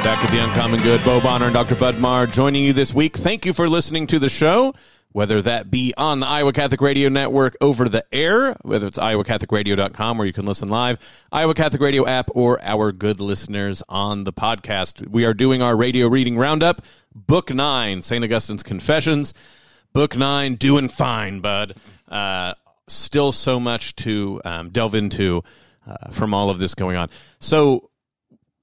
[0.03, 1.75] Back with the Uncommon Good, Bo Bonner and Dr.
[1.75, 3.17] Bud Marr joining you this week.
[3.17, 4.73] Thank you for listening to the show,
[5.13, 10.17] whether that be on the Iowa Catholic Radio Network over the air, whether it's iowacatholicradio.com
[10.17, 10.99] where you can listen live,
[11.31, 15.07] Iowa Catholic Radio app, or our good listeners on the podcast.
[15.07, 16.83] We are doing our radio reading roundup,
[17.15, 18.23] Book 9, St.
[18.23, 19.33] Augustine's Confessions.
[19.93, 21.75] Book 9, doing fine, bud.
[22.07, 22.55] Uh,
[22.87, 25.43] still so much to um, delve into
[25.87, 27.09] uh, from all of this going on.
[27.39, 27.89] So,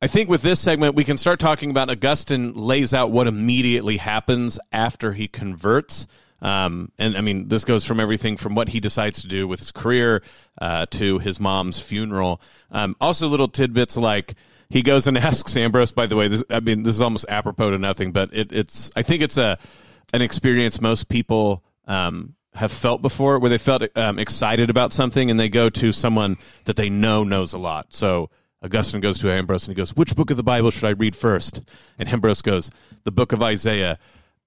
[0.02, 3.98] I think with this segment, we can start talking about Augustine lays out what immediately
[3.98, 6.06] happens after he converts.
[6.42, 9.60] Um, and I mean, this goes from everything from what he decides to do with
[9.60, 10.22] his career
[10.60, 12.40] uh, to his mom's funeral.
[12.70, 14.34] Um, also, little tidbits like
[14.68, 15.92] he goes and asks Ambrose.
[15.92, 18.90] By the way, this I mean this is almost apropos to nothing, but it, it's
[18.96, 19.58] I think it's a
[20.12, 25.30] an experience most people um, have felt before, where they felt um, excited about something,
[25.30, 27.86] and they go to someone that they know knows a lot.
[27.90, 28.30] So
[28.62, 31.16] Augustine goes to Ambrose and he goes, Which book of the Bible should I read
[31.16, 31.62] first?
[31.98, 32.70] And Ambrose goes,
[33.04, 33.98] The book of Isaiah.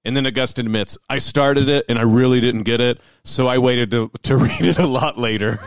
[0.05, 3.57] And then Augustine admits, I started it and I really didn't get it, so I
[3.57, 5.59] waited to, to read it a lot later.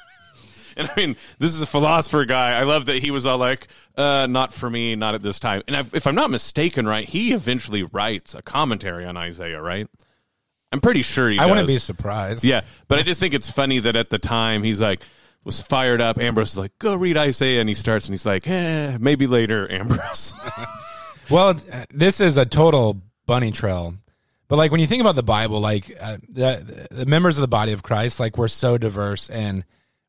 [0.76, 2.58] and I mean, this is a philosopher guy.
[2.58, 5.62] I love that he was all like, uh, not for me, not at this time.
[5.66, 9.86] And if, if I'm not mistaken, right, he eventually writes a commentary on Isaiah, right?
[10.72, 11.50] I'm pretty sure he I does.
[11.50, 12.44] wouldn't be surprised.
[12.44, 15.02] Yeah, but I just think it's funny that at the time he's like
[15.44, 16.18] was fired up.
[16.18, 19.66] Ambrose is like, "Go read Isaiah," and he starts and he's like, "Eh, maybe later,
[19.72, 20.34] Ambrose."
[21.30, 21.54] Well,
[21.90, 23.94] this is a total bunny trail.
[24.48, 27.48] But like when you think about the Bible, like uh, the, the members of the
[27.48, 29.64] body of Christ, like we're so diverse and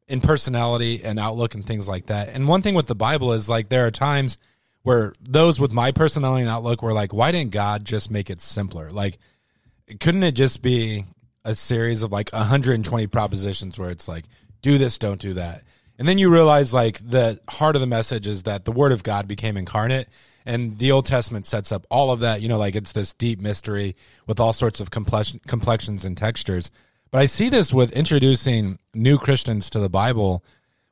[0.08, 2.29] in personality and outlook and things like that.
[2.29, 4.39] And one thing with the Bible is like there are times
[4.82, 8.41] where those with my personality and outlook were like, why didn't God just make it
[8.41, 8.89] simpler?
[8.89, 9.19] Like,
[9.99, 11.05] couldn't it just be
[11.43, 14.25] a series of like 120 propositions where it's like,
[14.62, 15.63] do this, don't do that?
[15.99, 19.03] And then you realize like the heart of the message is that the word of
[19.03, 20.08] God became incarnate
[20.45, 23.39] and the Old Testament sets up all of that, you know, like it's this deep
[23.39, 23.95] mystery
[24.28, 26.71] with all sorts of complexion, complexions and textures.
[27.12, 30.43] But I see this with introducing new Christians to the Bible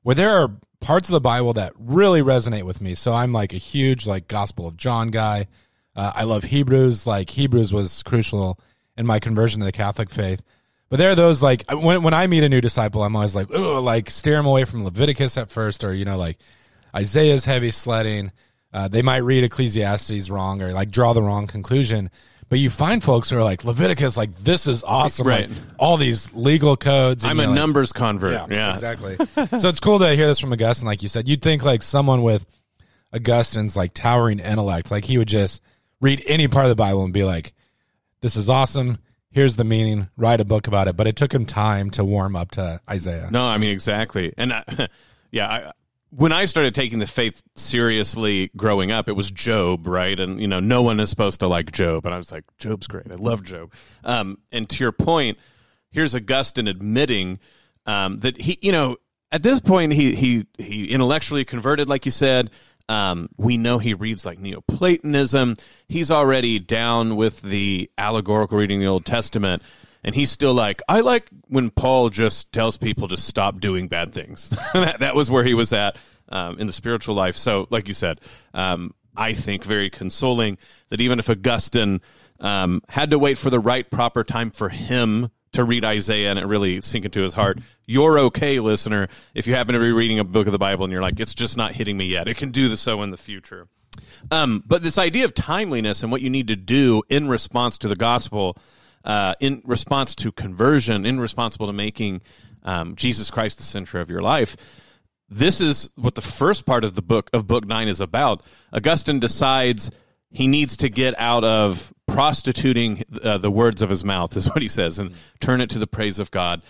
[0.03, 2.93] where there are parts of the Bible that really resonate with me.
[2.93, 5.47] So I'm like a huge like Gospel of John guy.
[5.95, 7.05] Uh, I love Hebrews.
[7.05, 8.59] Like Hebrews was crucial
[8.97, 10.41] in my conversion to the Catholic faith.
[10.89, 13.49] But there are those like when when I meet a new disciple, I'm always like,
[13.49, 16.37] like steer him away from Leviticus at first, or you know, like
[16.95, 18.31] Isaiah's heavy sledding.
[18.77, 22.11] Uh, they might read Ecclesiastes wrong or like draw the wrong conclusion.
[22.47, 25.49] But you find folks who are like Leviticus, like this is awesome, Right.
[25.49, 27.23] like, all these legal codes.
[27.23, 28.51] and I'm a like, numbers convert.
[28.51, 29.15] Yeah, exactly.
[29.59, 31.27] so it's cool to hear this from Augustine, like you said.
[31.27, 32.45] You'd think like someone with
[33.13, 35.61] Augustine's like towering intellect, like he would just
[35.99, 37.53] read any part of the Bible and be like,
[38.21, 38.99] "This is awesome.
[39.31, 40.07] Here's the meaning.
[40.17, 43.29] Write a book about it." But it took him time to warm up to Isaiah.
[43.31, 44.33] No, I mean exactly.
[44.37, 44.63] And I,
[45.31, 45.71] yeah, I,
[46.09, 50.17] when I started taking the faith seriously growing up, it was Job, right?
[50.19, 52.87] And you know, no one is supposed to like Job, and I was like, Job's
[52.87, 53.11] great.
[53.11, 53.73] I love Job.
[54.03, 55.37] Um, and to your point,
[55.91, 57.39] here's Augustine admitting
[57.85, 58.97] um, that he, you know,
[59.31, 62.51] at this point he he he intellectually converted, like you said.
[62.89, 65.57] Um, we know he reads like Neoplatonism.
[65.89, 69.61] He's already down with the allegorical reading of the Old Testament.
[70.07, 74.13] And he's still like, I like when Paul just tells people to stop doing bad
[74.13, 74.49] things.
[74.73, 75.97] that, that was where he was at
[76.29, 77.35] um, in the spiritual life.
[77.35, 78.21] So, like you said,
[78.53, 81.99] um, I think very consoling that even if Augustine
[82.39, 86.39] um, had to wait for the right, proper time for him to read Isaiah and
[86.39, 90.19] it really sink into his heart, you're okay, listener, if you happen to be reading
[90.19, 92.29] a book of the Bible and you're like, it's just not hitting me yet.
[92.29, 93.67] It can do the so in the future.
[94.31, 97.89] Um, but this idea of timeliness and what you need to do in response to
[97.89, 98.57] the gospel,
[99.03, 102.21] uh, in response to conversion, in responsible to making
[102.63, 104.57] um, Jesus Christ the center of your life,
[105.29, 108.45] this is what the first part of the book of book nine is about.
[108.71, 109.91] Augustine decides
[110.31, 114.61] he needs to get out of prostituting uh, the words of his mouth, is what
[114.61, 116.61] he says, and turn it to the praise of God.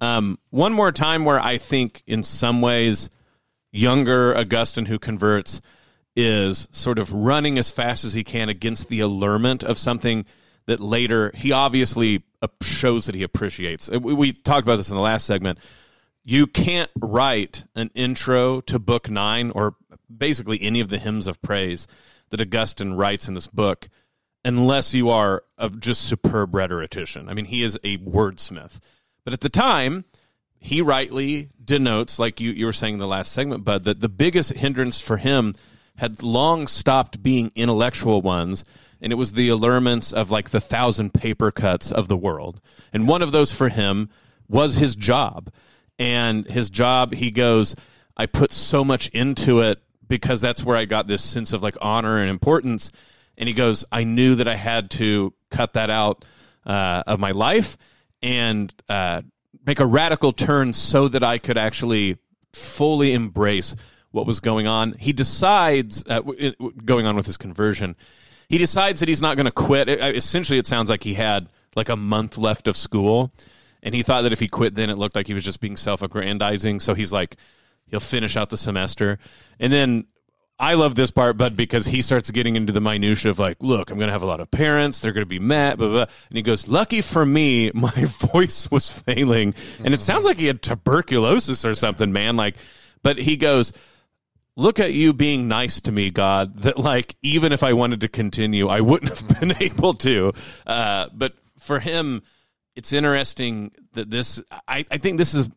[0.00, 3.10] Um, one more time where I think, in some ways,
[3.72, 5.60] younger Augustine who converts
[6.16, 10.24] is sort of running as fast as he can against the allurement of something
[10.66, 12.24] that later he obviously
[12.62, 13.90] shows that he appreciates.
[13.90, 15.58] We talked about this in the last segment.
[16.24, 19.76] You can't write an intro to book nine or
[20.14, 21.86] basically any of the hymns of praise
[22.30, 23.88] that Augustine writes in this book
[24.44, 27.28] unless you are a just superb rhetorician.
[27.28, 28.80] I mean, he is a wordsmith.
[29.24, 30.04] But at the time,
[30.58, 34.08] he rightly denotes, like you, you were saying in the last segment, Bud, that the
[34.08, 35.54] biggest hindrance for him
[35.96, 38.64] had long stopped being intellectual ones,
[39.04, 42.58] and it was the allurements of like the thousand paper cuts of the world.
[42.90, 44.08] And one of those for him
[44.48, 45.52] was his job.
[45.98, 47.76] And his job, he goes,
[48.16, 51.76] I put so much into it because that's where I got this sense of like
[51.82, 52.90] honor and importance.
[53.36, 56.24] And he goes, I knew that I had to cut that out
[56.64, 57.76] uh, of my life
[58.22, 59.20] and uh,
[59.66, 62.16] make a radical turn so that I could actually
[62.54, 63.76] fully embrace
[64.12, 64.94] what was going on.
[64.98, 66.20] He decides, uh,
[66.86, 67.96] going on with his conversion,
[68.48, 69.88] he decides that he's not going to quit.
[69.88, 73.32] It, uh, essentially, it sounds like he had like a month left of school.
[73.82, 75.76] And he thought that if he quit, then it looked like he was just being
[75.76, 76.80] self aggrandizing.
[76.80, 77.36] So he's like,
[77.86, 79.18] he'll finish out the semester.
[79.60, 80.06] And then
[80.58, 83.90] I love this part, but because he starts getting into the minutia of like, look,
[83.90, 85.00] I'm going to have a lot of parents.
[85.00, 86.14] They're going to be mad, blah, blah, blah.
[86.28, 87.90] And he goes, lucky for me, my
[88.32, 89.54] voice was failing.
[89.84, 90.28] And it sounds mm-hmm.
[90.28, 92.36] like he had tuberculosis or something, man.
[92.36, 92.56] Like,
[93.02, 93.72] but he goes,
[94.56, 98.08] look at you being nice to me, God, that like, even if I wanted to
[98.08, 100.32] continue, I wouldn't have been able to.
[100.66, 102.22] Uh, but for him,
[102.76, 105.48] it's interesting that this, I, I think this is,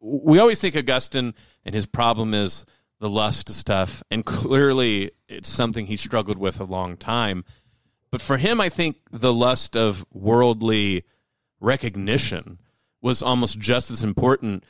[0.00, 2.66] we always think Augustine and his problem is,
[3.00, 7.44] the lust stuff, and clearly it's something he struggled with a long time.
[8.10, 11.04] But for him, I think the lust of worldly
[11.60, 12.58] recognition
[13.02, 14.64] was almost just as important.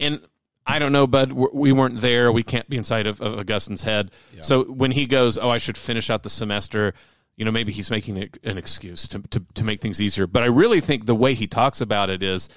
[0.00, 0.20] And
[0.66, 1.32] I don't know, Bud.
[1.32, 2.32] We weren't there.
[2.32, 4.10] We can't be inside of, of Augustine's head.
[4.34, 4.40] Yeah.
[4.40, 6.92] So when he goes, "Oh, I should finish out the semester,"
[7.36, 10.26] you know, maybe he's making an excuse to, to to make things easier.
[10.26, 12.48] But I really think the way he talks about it is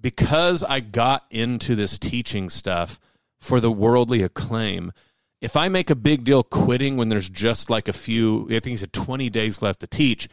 [0.00, 2.98] because I got into this teaching stuff
[3.40, 4.92] for the worldly acclaim.
[5.40, 8.66] If I make a big deal quitting when there's just like a few, I think
[8.66, 10.28] he said 20 days left to teach,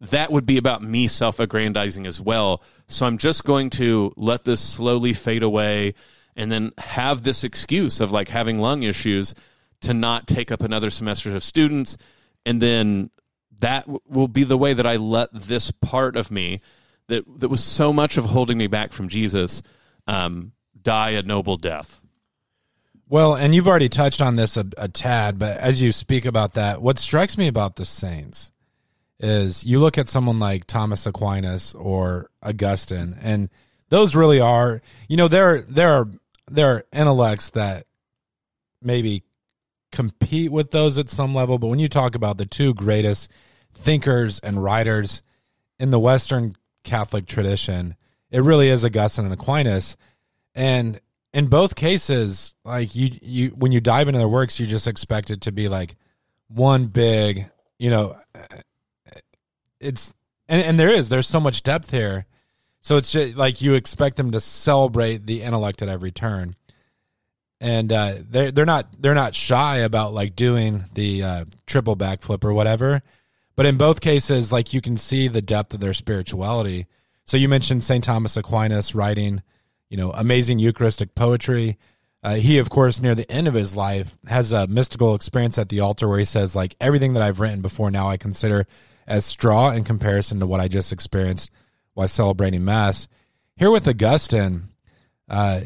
[0.00, 2.62] that would be about me self aggrandizing as well.
[2.88, 5.94] So I'm just going to let this slowly fade away
[6.36, 9.34] and then have this excuse of like having lung issues
[9.82, 11.96] to not take up another semester of students.
[12.46, 13.10] And then
[13.60, 16.60] that w- will be the way that I let this part of me
[17.08, 19.62] that, that was so much of holding me back from Jesus
[20.06, 22.02] um, die a noble death.
[23.08, 26.54] Well, and you've already touched on this a, a, tad, but as you speak about
[26.54, 28.50] that, what strikes me about the saints
[29.20, 33.50] is you look at someone like Thomas Aquinas or Augustine, and
[33.90, 36.08] those really are, you know, there there are
[36.50, 37.86] there are intellects that
[38.80, 39.22] maybe
[39.90, 43.30] compete with those at some level, but when you talk about the two greatest
[43.74, 45.22] thinkers and writers
[45.78, 47.94] in the Western Catholic tradition,
[48.30, 49.96] it really is Augustine and Aquinas.
[50.54, 51.00] And
[51.32, 55.30] in both cases, like you, you when you dive into their works, you just expect
[55.30, 55.96] it to be like
[56.48, 58.16] one big, you know,
[59.80, 60.14] it's
[60.48, 62.26] and, and there is there's so much depth here,
[62.82, 66.54] so it's just like you expect them to celebrate the intellect at every turn,
[67.58, 72.44] and uh, they're they're not they're not shy about like doing the uh, triple backflip
[72.44, 73.00] or whatever,
[73.56, 76.86] but in both cases, like you can see the depth of their spirituality.
[77.24, 79.42] So you mentioned Saint Thomas Aquinas writing
[79.92, 81.76] you know, amazing Eucharistic poetry.
[82.22, 85.68] Uh, he, of course, near the end of his life, has a mystical experience at
[85.68, 88.66] the altar where he says, like, everything that I've written before now I consider
[89.06, 91.50] as straw in comparison to what I just experienced
[91.94, 93.08] while celebrating Mass.
[93.56, 94.68] Here with Augustine,
[95.28, 95.60] uh,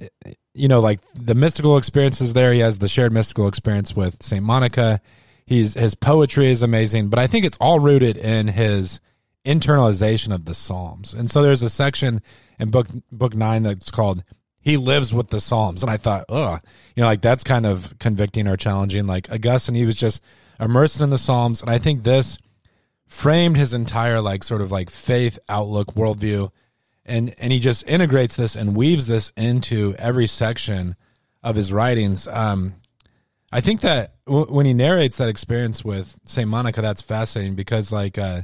[0.55, 2.53] you know, like the mystical experiences there.
[2.53, 5.01] He has the shared mystical experience with Saint Monica.
[5.45, 9.01] He's his poetry is amazing, but I think it's all rooted in his
[9.45, 11.15] internalization of the Psalms.
[11.15, 12.21] And so there's a section
[12.59, 14.25] in book book nine that's called
[14.59, 16.59] "He Lives with the Psalms," and I thought, oh,
[16.95, 19.07] you know, like that's kind of convicting or challenging.
[19.07, 20.23] Like Augustine, he was just
[20.59, 22.39] immersed in the Psalms, and I think this
[23.07, 26.51] framed his entire like sort of like faith outlook worldview
[27.05, 30.97] and and he just integrates this and weaves this into every section
[31.43, 32.75] of his writings um
[33.53, 37.93] i think that w- when he narrates that experience with saint monica that's fascinating because
[37.93, 38.43] like uh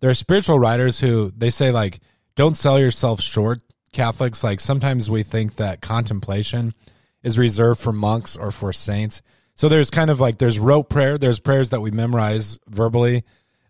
[0.00, 2.00] there are spiritual writers who they say like
[2.36, 6.74] don't sell yourself short catholics like sometimes we think that contemplation
[7.22, 9.22] is reserved for monks or for saints
[9.54, 11.16] So there's kind of like there's rote prayer.
[11.16, 13.22] There's prayers that we memorize verbally.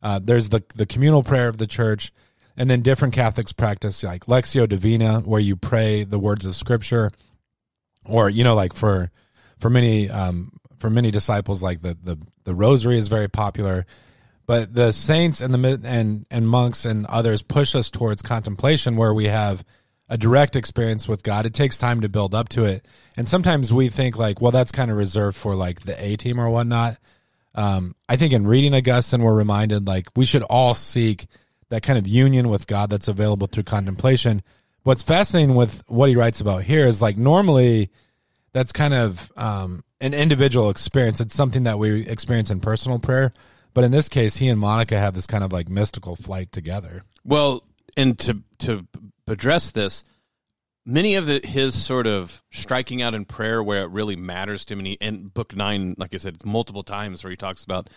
[0.05, 2.13] Uh, there's the the communal prayer of the church,
[2.59, 7.11] and then different Catholics practice like Lectio Divina, where you pray the words of Scripture,
[8.05, 9.11] or you know, like for
[9.59, 13.87] for many um, for many disciples, like the the the Rosary is very popular.
[14.47, 19.15] But the saints and the and and monks and others push us towards contemplation, where
[19.15, 19.65] we have
[20.11, 21.47] a direct experience with God.
[21.47, 22.87] It takes time to build up to it,
[23.17, 26.39] and sometimes we think like, well, that's kind of reserved for like the A team
[26.39, 26.99] or whatnot.
[27.55, 31.27] Um, I think in reading Augustine, we're reminded like we should all seek
[31.69, 34.43] that kind of union with God that's available through contemplation.
[34.83, 37.91] What's fascinating with what he writes about here is like normally
[38.53, 41.21] that's kind of um, an individual experience.
[41.21, 43.33] It's something that we experience in personal prayer.
[43.73, 47.03] But in this case, he and Monica have this kind of like mystical flight together.
[47.25, 47.65] Well,
[47.97, 48.87] and to to
[49.27, 50.05] address this,
[50.87, 54.75] many of the, his sort of striking out in prayer where it really matters to
[54.75, 57.91] him, and, he, and book nine, like I said, multiple times where he talks about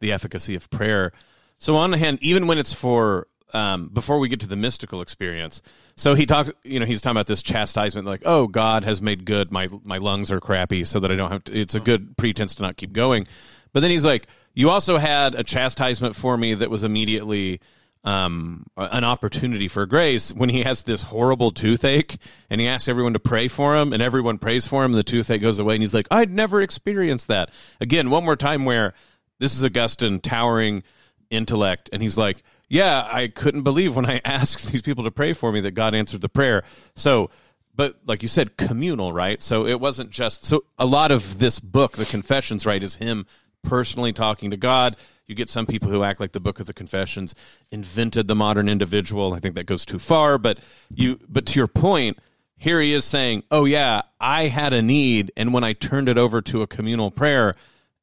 [0.00, 1.12] the efficacy of prayer.
[1.58, 5.00] So on the hand, even when it's for um, before we get to the mystical
[5.00, 5.62] experience,
[5.96, 9.24] so he talks, you know, he's talking about this chastisement, like, oh, God has made
[9.24, 9.50] good.
[9.50, 11.58] My my lungs are crappy, so that I don't have to.
[11.58, 13.26] It's a good pretense to not keep going.
[13.72, 17.60] But then he's like, you also had a chastisement for me that was immediately
[18.06, 23.14] um, an opportunity for grace when he has this horrible toothache and he asks everyone
[23.14, 25.82] to pray for him and everyone prays for him and the toothache goes away and
[25.82, 27.50] he's like i'd never experienced that.
[27.80, 28.94] Again one more time where
[29.40, 30.84] this is augustine towering
[31.30, 35.32] intellect and he's like yeah i couldn't believe when i asked these people to pray
[35.32, 36.62] for me that god answered the prayer.
[36.94, 37.30] So
[37.74, 39.42] but like you said communal right?
[39.42, 43.26] So it wasn't just so a lot of this book the confessions right is him
[43.64, 44.96] personally talking to god
[45.26, 47.34] you get some people who act like the Book of the Confessions
[47.70, 49.34] invented the modern individual.
[49.34, 50.58] I think that goes too far, but
[50.94, 52.18] you but to your point,
[52.56, 56.18] here he is saying, "Oh yeah, I had a need and when I turned it
[56.18, 57.54] over to a communal prayer,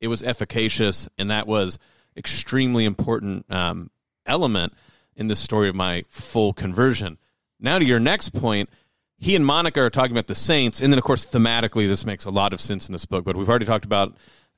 [0.02, 1.80] it was efficacious and that was
[2.16, 3.90] extremely important um,
[4.26, 4.74] element
[5.16, 7.18] in the story of my full conversion."
[7.60, 8.70] Now to your next point,
[9.18, 12.26] he and Monica are talking about the saints, and then of course thematically this makes
[12.26, 13.24] a lot of sense in this book.
[13.24, 14.14] But we've already talked about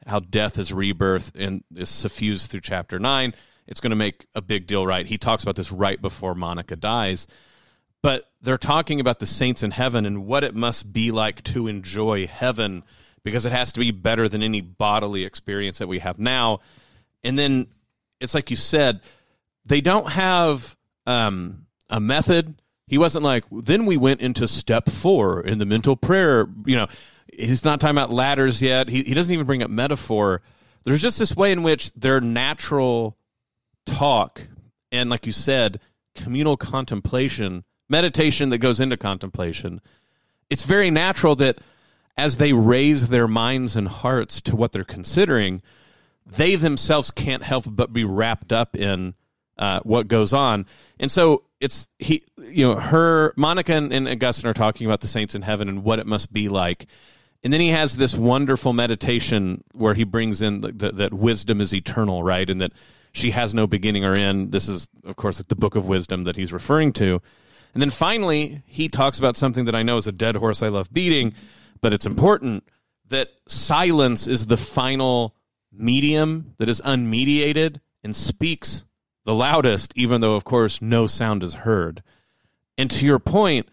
[0.05, 3.33] how death is rebirth and is suffused through chapter 9
[3.67, 5.05] it's going to make a big deal right?
[5.05, 7.27] He talks about this right before monica dies.
[8.01, 11.67] But they're talking about the saints in heaven and what it must be like to
[11.67, 12.83] enjoy heaven
[13.23, 16.59] because it has to be better than any bodily experience that we have now.
[17.23, 17.65] And then
[18.19, 19.01] it's like you said
[19.65, 20.77] they don't have
[21.07, 22.61] um, a method.
[22.85, 26.87] He wasn't like then we went into step four in the mental prayer you know
[27.37, 28.89] he's not talking about ladders yet.
[28.89, 30.41] He, he doesn't even bring up metaphor.
[30.83, 33.17] There's just this way in which their natural
[33.85, 34.47] talk
[34.91, 35.79] and, like you said,
[36.15, 39.81] communal contemplation, meditation that goes into contemplation,
[40.49, 41.59] it's very natural that
[42.17, 45.61] as they raise their minds and hearts to what they're considering,
[46.25, 49.15] they themselves can't help but be wrapped up in
[49.57, 50.65] uh, what goes on.
[50.99, 55.07] And so it's he, you know, her, Monica and, and Augustine are talking about the
[55.07, 56.87] saints in heaven and what it must be like.
[57.45, 61.61] And then he has this wonderful meditation where he brings in the, the, that wisdom
[61.61, 62.49] is eternal, right?
[62.49, 62.71] And that
[63.11, 64.51] she has no beginning or end.
[64.51, 67.21] This is, of course, the book of wisdom that he's referring to.
[67.75, 70.69] And then finally, he talks about something that I know is a dead horse I
[70.69, 71.35] love beating,
[71.81, 72.63] but it's important
[73.09, 75.35] that silence is the final
[75.71, 78.85] medium that is unmediated and speaks
[79.23, 82.01] the loudest, even though, of course, no sound is heard.
[82.75, 83.69] And to your point,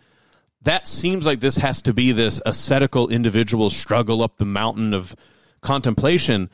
[0.63, 5.17] that seems like this has to be this ascetical individual struggle up the mountain of
[5.61, 6.51] contemplation,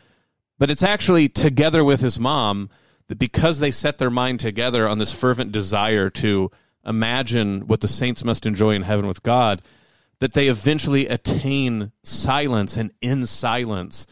[0.59, 2.70] but it's actually together with his mom
[3.09, 6.50] that because they set their mind together on this fervent desire to
[6.84, 9.62] imagine what the saints must enjoy in heaven with God,
[10.20, 14.06] that they eventually attain silence, and in silence,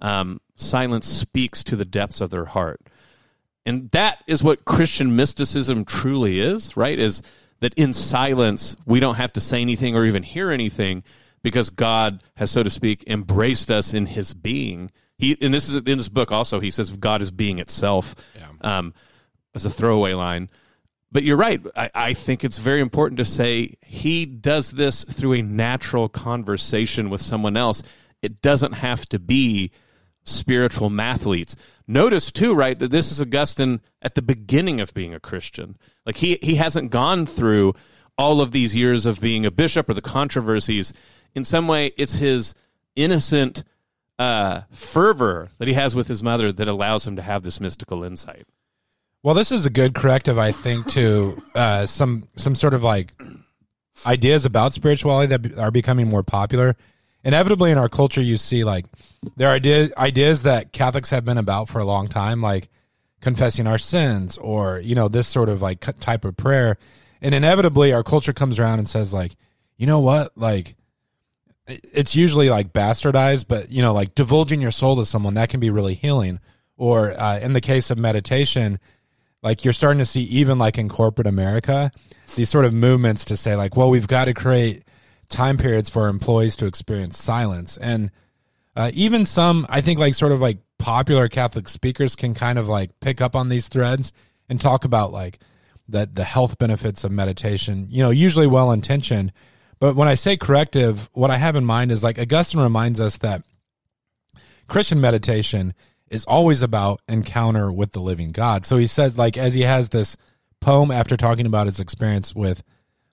[0.00, 2.80] um, silence speaks to the depths of their heart.
[3.64, 6.98] And that is what Christian mysticism truly is, right?
[6.98, 7.22] Is
[7.60, 11.02] that in silence we don't have to say anything or even hear anything
[11.42, 14.90] because God has, so to speak, embraced us in His being.
[15.18, 16.60] He and this is in this book also.
[16.60, 18.78] He says God is being itself, yeah.
[18.78, 18.94] um,
[19.54, 20.50] as a throwaway line.
[21.12, 21.64] But you're right.
[21.76, 27.10] I, I think it's very important to say he does this through a natural conversation
[27.10, 27.82] with someone else.
[28.22, 29.70] It doesn't have to be
[30.24, 31.54] spiritual mathletes.
[31.86, 35.78] Notice too, right, that this is Augustine at the beginning of being a Christian.
[36.06, 37.74] Like he he hasn't gone through
[38.16, 40.94] all of these years of being a bishop or the controversies.
[41.34, 42.54] In some way, it's his
[42.94, 43.64] innocent
[44.18, 48.02] uh, fervor that he has with his mother that allows him to have this mystical
[48.04, 48.46] insight.
[49.22, 53.12] Well, this is a good corrective, I think, to uh, some some sort of like
[54.06, 56.76] ideas about spirituality that are becoming more popular
[57.26, 58.86] inevitably in our culture, you see like
[59.36, 62.68] there are idea, ideas that Catholics have been about for a long time, like
[63.20, 66.76] confessing our sins or you know this sort of like type of prayer,
[67.20, 69.36] and inevitably our culture comes around and says like,
[69.76, 70.76] you know what, like
[71.66, 75.60] it's usually like bastardized, but you know, like divulging your soul to someone that can
[75.60, 76.40] be really healing.
[76.76, 78.78] Or uh, in the case of meditation,
[79.42, 81.90] like you're starting to see even like in corporate America,
[82.36, 84.84] these sort of movements to say like, well, we've got to create
[85.28, 88.10] time periods for employees to experience silence, and
[88.76, 92.68] uh, even some, I think, like sort of like popular Catholic speakers can kind of
[92.68, 94.12] like pick up on these threads
[94.48, 95.38] and talk about like
[95.88, 97.86] that the health benefits of meditation.
[97.90, 99.32] You know, usually well intentioned
[99.78, 103.18] but when I say corrective, what I have in mind is like Augustine reminds us
[103.18, 103.42] that
[104.68, 105.74] Christian meditation
[106.08, 108.64] is always about encounter with the living God.
[108.64, 110.16] So he says, like, as he has this
[110.60, 112.62] poem after talking about his experience with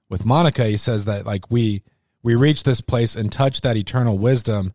[0.09, 1.83] with Monica, he says that like we
[2.21, 4.73] we reach this place and touch that eternal wisdom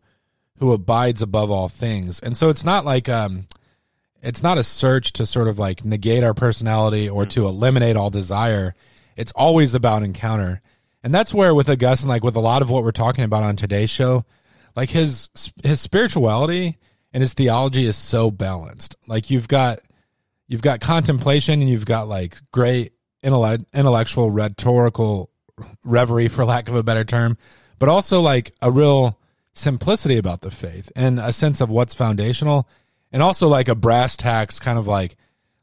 [0.59, 2.19] who abides above all things.
[2.19, 3.47] And so it's not like um
[4.21, 8.09] it's not a search to sort of like negate our personality or to eliminate all
[8.09, 8.75] desire.
[9.15, 10.61] It's always about encounter.
[11.01, 13.55] And that's where with Augustine, like with a lot of what we're talking about on
[13.55, 14.25] today's show,
[14.75, 15.29] like his
[15.63, 16.77] his spirituality
[17.13, 18.95] and his theology is so balanced.
[19.07, 19.79] Like you've got
[20.47, 22.93] you've got contemplation and you've got like great
[23.23, 25.29] intellect, intellectual rhetorical
[25.85, 27.37] reverie for lack of a better term,
[27.77, 29.17] but also like a real
[29.53, 32.67] simplicity about the faith and a sense of what's foundational
[33.11, 35.15] and also like a brass tacks kind of like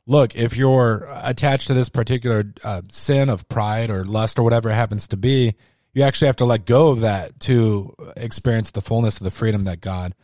[0.07, 4.71] look, if you're attached to this particular uh, sin of pride or lust or whatever
[4.71, 5.55] it happens to be,
[5.93, 9.65] you actually have to let go of that to experience the fullness of the freedom
[9.65, 10.15] that God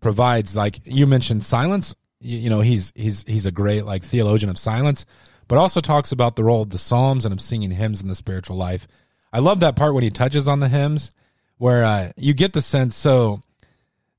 [0.00, 0.56] provides.
[0.56, 1.94] Like you mentioned, silence.
[2.20, 5.06] You, you know, he's he's he's a great like theologian of silence,
[5.48, 8.14] but also talks about the role of the Psalms and of singing hymns in the
[8.14, 8.86] spiritual life.
[9.32, 11.12] I love that part when he touches on the hymns,
[11.60, 12.96] where uh, you get the sense.
[12.96, 13.42] So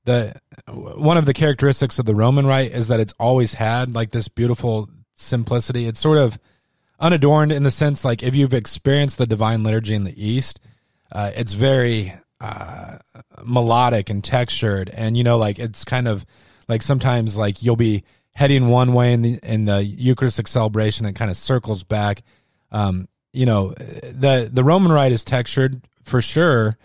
[0.04, 4.12] the one of the characteristics of the Roman rite is that it's always had like
[4.12, 5.86] this beautiful simplicity.
[5.86, 6.38] It's sort of
[7.00, 10.60] unadorned in the sense like if you've experienced the divine liturgy in the East,
[11.10, 12.98] uh, it's very uh,
[13.44, 16.24] melodic and textured, and you know, like it's kind of
[16.68, 21.16] like sometimes like you'll be heading one way in the in the Eucharistic celebration, and
[21.16, 22.22] kind of circles back.
[22.70, 26.78] Um, you know, the the Roman rite is textured for sure,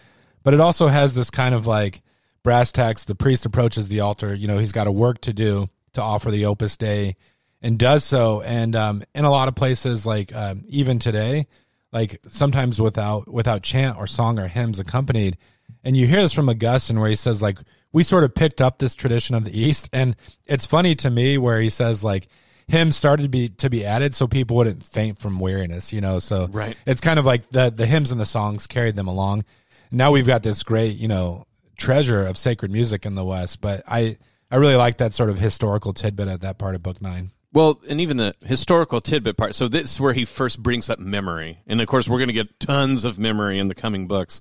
[0.43, 2.01] but it also has this kind of like
[2.43, 3.03] brass tacks.
[3.03, 4.33] The priest approaches the altar.
[4.33, 7.15] You know, he's got a work to do to offer the Opus Dei
[7.61, 8.41] and does so.
[8.41, 11.47] And um, in a lot of places, like um, even today,
[11.91, 15.38] like sometimes without without chant or song or hymns accompanied.
[15.83, 17.59] And you hear this from Augustine where he says like
[17.91, 20.15] we sort of picked up this tradition of the East, and
[20.45, 22.27] it's funny to me where he says like
[22.67, 26.19] hymns started to be to be added so people wouldn't faint from weariness, you know.
[26.19, 26.77] So right.
[26.85, 29.45] it's kind of like the the hymns and the songs carried them along.
[29.91, 31.45] Now we've got this great, you know,
[31.77, 33.61] treasure of sacred music in the West.
[33.61, 34.17] But I
[34.49, 37.31] I really like that sort of historical tidbit at that part of Book Nine.
[37.53, 39.55] Well, and even the historical tidbit part.
[39.55, 42.33] So this is where he first brings up memory, and of course we're going to
[42.33, 44.39] get tons of memory in the coming books.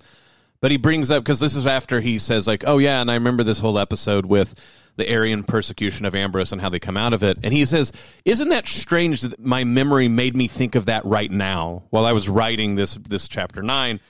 [0.60, 3.14] But he brings up because this is after he says like, "Oh yeah," and I
[3.14, 4.60] remember this whole episode with
[4.96, 7.38] the Arian persecution of Ambrose and how they come out of it.
[7.42, 7.92] And he says,
[8.24, 12.12] "Isn't that strange that my memory made me think of that right now while I
[12.12, 14.00] was writing this this chapter 9?"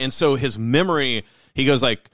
[0.00, 1.24] And so his memory,
[1.54, 2.10] he goes like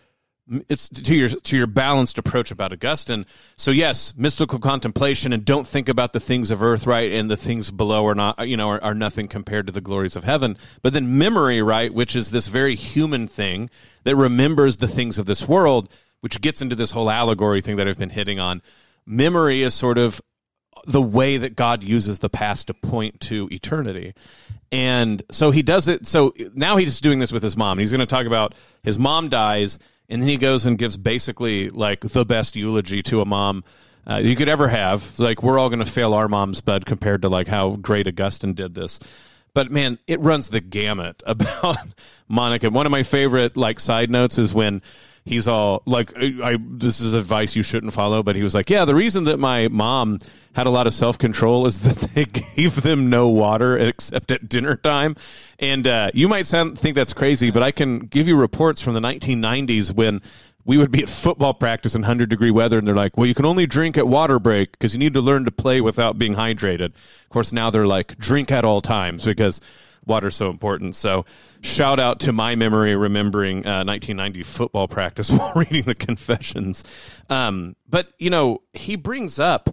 [0.69, 3.27] it's to your to your balanced approach about Augustine.
[3.57, 7.37] So yes, mystical contemplation and don't think about the things of earth, right, and the
[7.37, 10.57] things below are not you know are, are nothing compared to the glories of heaven.
[10.83, 13.71] But then memory, right, which is this very human thing
[14.05, 15.89] that remembers the things of this world,
[16.21, 18.63] which gets into this whole allegory thing that I've been hitting on.
[19.05, 20.21] Memory is sort of
[20.87, 24.15] the way that God uses the past to point to eternity.
[24.73, 26.07] And so he does it.
[26.07, 27.79] So now he's doing this with his mom.
[27.79, 29.79] He's going to talk about his mom dies
[30.09, 33.65] and then he goes and gives basically like the best eulogy to a mom
[34.09, 35.19] uh, you could ever have.
[35.19, 38.55] Like we're all going to fail our moms, but compared to like how great Augustine
[38.55, 39.01] did this.
[39.53, 41.79] But man, it runs the gamut about
[42.29, 42.71] Monica.
[42.71, 44.83] One of my favorite like side notes is when
[45.27, 48.85] he's all like, I, this is advice you shouldn't follow, but he was like, yeah,
[48.85, 50.21] the reason that my mom
[50.55, 54.49] had a lot of self control is that they gave them no water except at
[54.49, 55.17] dinner time.
[55.59, 58.95] And uh, you might sound, think that's crazy, but I can give you reports from
[58.95, 60.23] the 1990s when
[60.65, 63.35] we would be at football practice in 100 degree weather and they're like well you
[63.35, 66.35] can only drink at water break because you need to learn to play without being
[66.35, 69.61] hydrated of course now they're like drink at all times because
[70.07, 70.95] water's so important.
[70.95, 71.25] So,
[71.61, 76.85] shout out to my memory remembering uh, 1990 football practice while reading the confessions.
[77.29, 79.69] Um, but you know, he brings up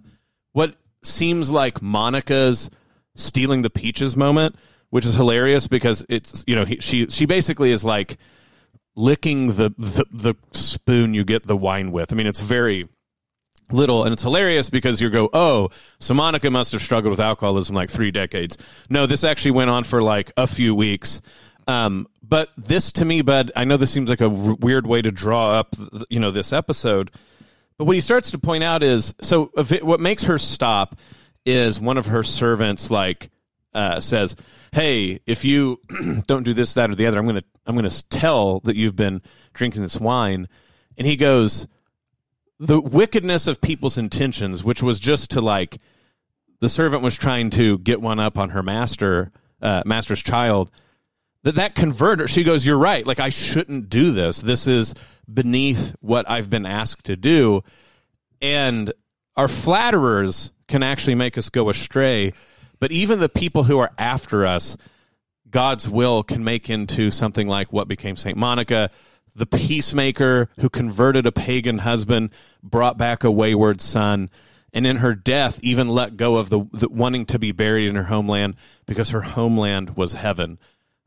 [0.52, 2.70] what seems like Monica's
[3.16, 4.56] stealing the peaches moment,
[4.90, 8.18] which is hilarious because it's you know he, she she basically is like
[8.96, 12.12] licking the, the the spoon you get the wine with.
[12.12, 12.88] I mean, it's very
[13.74, 15.70] little and it's hilarious because you go oh
[16.00, 18.58] so monica must have struggled with alcoholism like three decades.
[18.90, 21.22] No this actually went on for like a few weeks.
[21.68, 25.02] Um, but this to me bud i know this seems like a w- weird way
[25.02, 25.76] to draw up
[26.10, 27.10] you know this episode
[27.78, 30.98] but what he starts to point out is so it, what makes her stop
[31.46, 33.30] is one of her servants like
[33.74, 34.36] uh, says
[34.74, 35.80] hey if you
[36.28, 39.22] don't do this that or the other i'm gonna i'm gonna tell that you've been
[39.54, 40.48] drinking this wine.
[40.98, 41.68] And he goes
[42.66, 45.78] the wickedness of people's intentions, which was just to like
[46.62, 50.72] the servant was trying to get one up on her master, uh, master's child.
[51.44, 53.06] That that converter, she goes, "You're right.
[53.06, 54.40] Like I shouldn't do this.
[54.40, 54.96] This is
[55.32, 57.64] beneath what I've been asked to do."
[58.42, 58.94] And
[59.36, 62.32] our flatterers can actually make us go astray,
[62.80, 64.78] but even the people who are after us,
[65.50, 68.90] God's will can make into something like what became Saint Monica
[69.36, 72.30] the peacemaker who converted a pagan husband,
[72.62, 74.30] brought back a wayward son,
[74.74, 77.96] and in her death even let go of the, the wanting to be buried in
[77.96, 78.56] her homeland
[78.86, 80.60] because her homeland was heaven.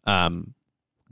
[0.06, 0.54] Um,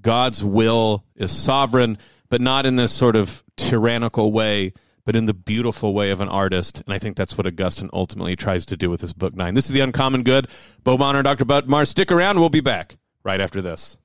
[0.00, 1.98] God's will is sovereign,
[2.28, 4.72] but not in this sort of tyrannical way,
[5.04, 6.82] but in the beautiful way of an artist.
[6.84, 9.54] And I think that's what Augustine ultimately tries to do with his book nine.
[9.54, 10.48] This is the uncommon good.
[10.82, 11.44] Bo Bonner Dr.
[11.44, 12.38] Bud Marr, stick around.
[12.38, 13.98] We'll be back right after this.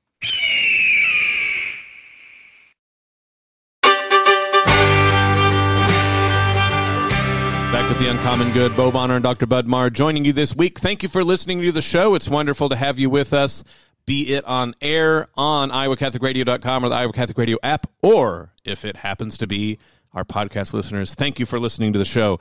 [7.71, 9.45] Back with the Uncommon Good, Bo Bonner and Dr.
[9.45, 10.79] Bud Marr joining you this week.
[10.79, 12.15] Thank you for listening to the show.
[12.15, 13.63] It's wonderful to have you with us,
[14.07, 18.95] be it on air on iowacatholicradio.com or the Iowa Catholic Radio app, or if it
[18.97, 19.77] happens to be
[20.13, 22.39] our podcast listeners, thank you for listening to the show.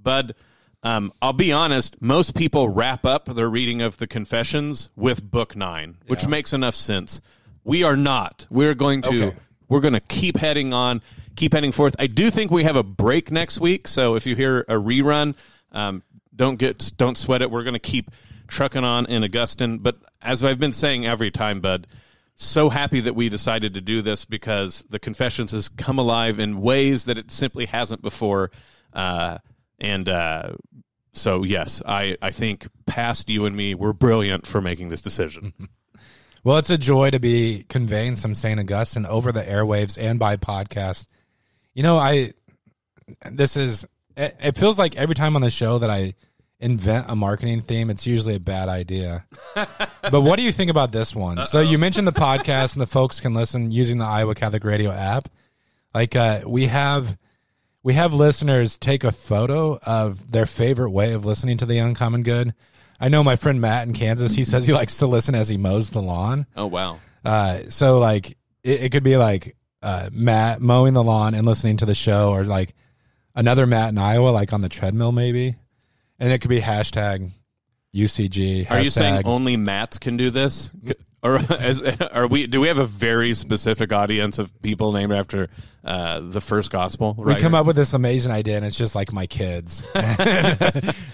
[0.00, 0.34] Bud,
[0.82, 5.54] um, I'll be honest, most people wrap up their reading of the Confessions with Book
[5.54, 6.30] Nine, which Yeah.
[6.30, 7.20] makes enough sense.
[7.62, 8.48] We are not.
[8.50, 9.36] We're going to Okay.
[9.68, 11.02] We're going to keep heading on,
[11.36, 11.94] keep heading forth.
[11.98, 15.34] I do think we have a break next week, so if you hear a rerun,
[15.72, 16.02] um,
[16.34, 17.50] don't get don't sweat it.
[17.50, 18.10] We're going to keep
[18.48, 19.78] trucking on in Augustine.
[19.78, 21.86] But as I've been saying every time, Bud,
[22.36, 26.60] so happy that we decided to do this because the Confessions has come alive in
[26.60, 28.50] ways that it simply hasn't before.
[28.92, 29.38] Uh,
[29.78, 30.54] and uh,
[31.12, 35.52] so, yes, I, I think past you and me, we're brilliant for making this decision.
[36.44, 38.60] Well, it's a joy to be conveying some St.
[38.60, 41.06] Augustine over the airwaves and by podcast.
[41.72, 42.34] You know, I,
[43.30, 46.12] this is, it, it feels like every time on the show that I
[46.60, 49.24] invent a marketing theme, it's usually a bad idea.
[49.54, 51.42] but what do you think about this one?
[51.44, 54.90] So you mentioned the podcast and the folks can listen using the Iowa Catholic Radio
[54.90, 55.30] app.
[55.94, 57.16] Like, uh, we have,
[57.82, 62.22] we have listeners take a photo of their favorite way of listening to the Uncommon
[62.22, 62.52] Good.
[63.00, 64.34] I know my friend Matt in Kansas.
[64.34, 66.46] He says he likes to listen as he mows the lawn.
[66.56, 66.98] Oh, wow.
[67.24, 68.32] Uh, so like
[68.62, 72.30] it, it could be like uh, Matt mowing the lawn and listening to the show,
[72.30, 72.74] or like
[73.34, 75.56] another Matt in Iowa, like on the treadmill, maybe.
[76.18, 77.30] And it could be hashtag
[77.94, 78.70] UCG.
[78.70, 80.72] Are you saying only Matt can do this?
[81.24, 82.46] Or as, are we?
[82.46, 85.48] Do we have a very specific audience of people named after
[85.82, 87.14] uh, the first gospel?
[87.16, 89.82] we come up with this amazing idea, and it's just like my kids.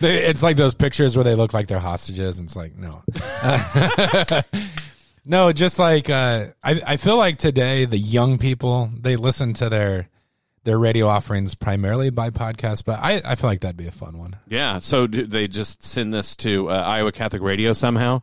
[0.01, 3.03] They- it's like those pictures where they look like they're hostages, and it's like no,
[5.25, 9.69] no, just like uh, I, I feel like today the young people they listen to
[9.69, 10.09] their
[10.65, 14.19] their radio offerings primarily by podcast, but I, I feel like that'd be a fun
[14.19, 14.37] one.
[14.49, 14.79] Yeah.
[14.79, 18.23] So do they just send this to uh, Iowa Catholic Radio somehow?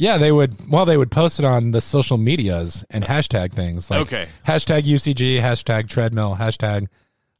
[0.00, 0.54] Yeah, they would.
[0.70, 4.28] Well, they would post it on the social medias and hashtag things like Okay.
[4.46, 6.86] hashtag UCG, hashtag treadmill, hashtag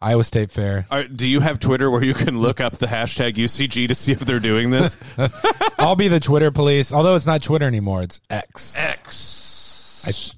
[0.00, 0.84] Iowa State Fair.
[0.90, 4.10] Are, do you have Twitter where you can look up the hashtag UCG to see
[4.10, 4.98] if they're doing this?
[5.78, 8.74] I'll be the Twitter police, although it's not Twitter anymore; it's X.
[8.76, 10.34] X.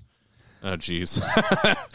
[0.62, 1.18] Oh, jeez.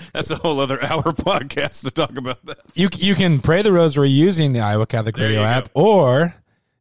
[0.14, 2.58] That's a whole other hour podcast to talk about that.
[2.74, 6.34] You you can pray the Rosary using the Iowa Catholic There Radio app, or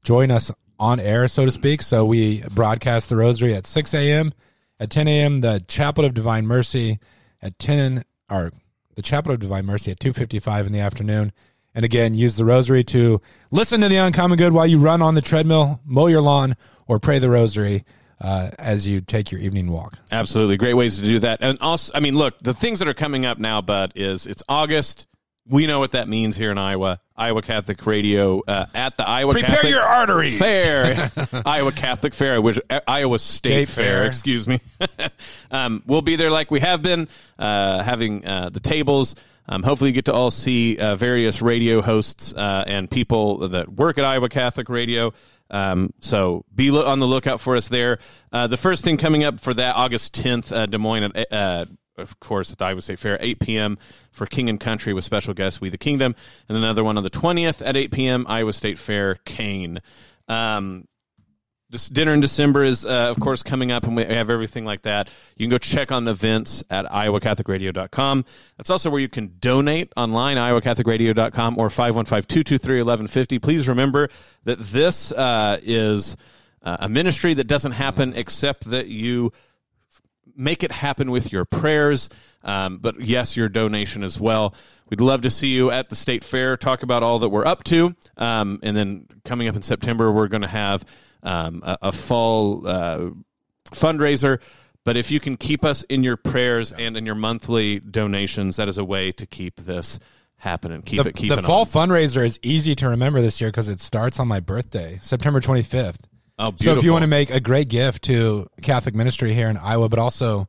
[0.03, 0.51] join us
[0.85, 1.81] on air, so to speak.
[1.81, 4.35] So we broadcast the Rosary at six a.m.
[4.79, 6.99] At ten a.m., the Chaplet of Divine Mercy
[7.41, 8.53] at ten or
[8.95, 11.33] the Chaplet of Divine Mercy at two fifty-five in the afternoon.
[11.75, 13.21] And again, use the Rosary to
[13.51, 16.55] listen to the Uncommon Good while you run on the treadmill, mow your lawn,
[16.87, 17.85] or pray the Rosary
[18.21, 19.99] uh, as you take your evening walk.
[20.13, 20.57] Absolutely.
[20.57, 21.39] Great ways to do that.
[21.41, 24.43] And also, I mean, look, the things that are coming up now, Bud, is it's
[24.49, 25.07] August.
[25.47, 27.01] We know what that means here in Iowa.
[27.17, 30.39] Iowa Catholic Radio uh, at the Iowa Prepare Catholic your arteries.
[30.39, 31.11] Fair.
[31.47, 34.07] Iowa Catholic Fair, which uh, Iowa State, State Fair, Fair.
[34.07, 34.61] excuse me.
[35.51, 39.17] um, we'll be there like we have been, uh, having uh, the tables.
[39.47, 43.71] Um, hopefully, you get to all see uh, various radio hosts uh, and people that
[43.71, 45.13] work at Iowa Catholic Radio.
[45.51, 47.99] Um, so be lo- on the lookout for us there.
[48.33, 51.65] Uh, the first thing coming up for that August 10th, uh, Des Moines at uh,
[51.97, 53.79] of course, at the Iowa State Fair, 8 p.m.
[54.11, 56.15] for King and Country with special guest We the Kingdom,
[56.49, 58.27] and another one on the 20th at 8 p.m.
[58.29, 59.81] Iowa State Fair, Cain.
[60.29, 60.89] Um,
[61.75, 64.83] this dinner in December is, uh, of course, coming up, and we have everything like
[64.83, 65.09] that.
[65.37, 68.25] You can go check on the events at iowacatholicradio.com.
[68.57, 73.43] That's also where you can donate online, iowacatholicradio.com or 515-223-1150.
[73.43, 74.09] Please remember
[74.45, 76.17] that this uh, is
[76.63, 79.33] uh, a ministry that doesn't happen except that you
[80.37, 82.09] make it happen with your prayers,
[82.43, 84.55] um, but yes, your donation as well.
[84.91, 87.65] We'd love to see you at the state fair, talk about all that we're up
[87.65, 87.95] to.
[88.17, 90.85] Um, and then coming up in September, we're going to have
[91.23, 93.11] um, a, a, fall uh,
[93.71, 94.41] fundraiser.
[94.85, 98.69] But if you can keep us in your prayers and in your monthly donations, that
[98.69, 99.99] is a way to keep this
[100.37, 100.83] happening.
[100.83, 101.67] Keep the, it keeping The fall on.
[101.67, 106.01] fundraiser is easy to remember this year because it starts on my birthday, September 25th.
[106.39, 109.57] Oh, So if you want to make a great gift to Catholic ministry here in
[109.57, 110.49] Iowa, but also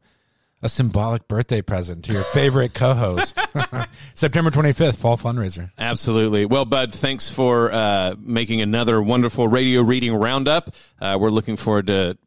[0.62, 3.40] a symbolic birthday present to your favorite co-host,
[4.16, 5.70] September 25th, fall fundraiser.
[5.78, 6.46] Absolutely.
[6.46, 10.74] Well, Bud, thanks for uh, making another wonderful radio reading roundup.
[11.00, 12.18] Uh, we're looking forward to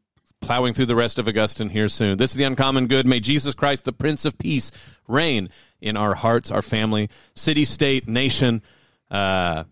[0.40, 2.16] plowing through the rest of Augustine here soon.
[2.16, 3.08] This is the Uncommon Good.
[3.08, 4.70] May Jesus Christ, the Prince of Peace,
[5.08, 5.48] reign
[5.80, 8.62] in our hearts, our family, city, state, nation,
[9.10, 9.64] uh,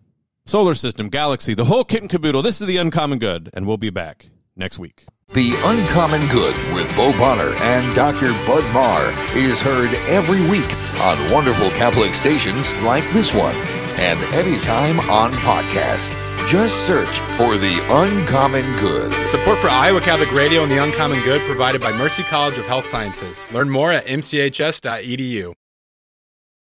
[0.46, 2.42] solar system, galaxy, the whole kit and caboodle.
[2.42, 5.04] This is the Uncommon Good, and we'll be back next week.
[5.34, 8.28] The Uncommon Good with Bo Bonner and Dr.
[8.46, 13.54] Bud Marr is heard every week on wonderful Catholic stations like this one
[13.98, 16.16] and anytime on podcast.
[16.48, 19.12] Just search for The Uncommon Good.
[19.30, 22.86] Support for Iowa Catholic Radio and the Uncommon Good provided by Mercy College of Health
[22.86, 23.44] Sciences.
[23.50, 25.52] Learn more at mchs.edu.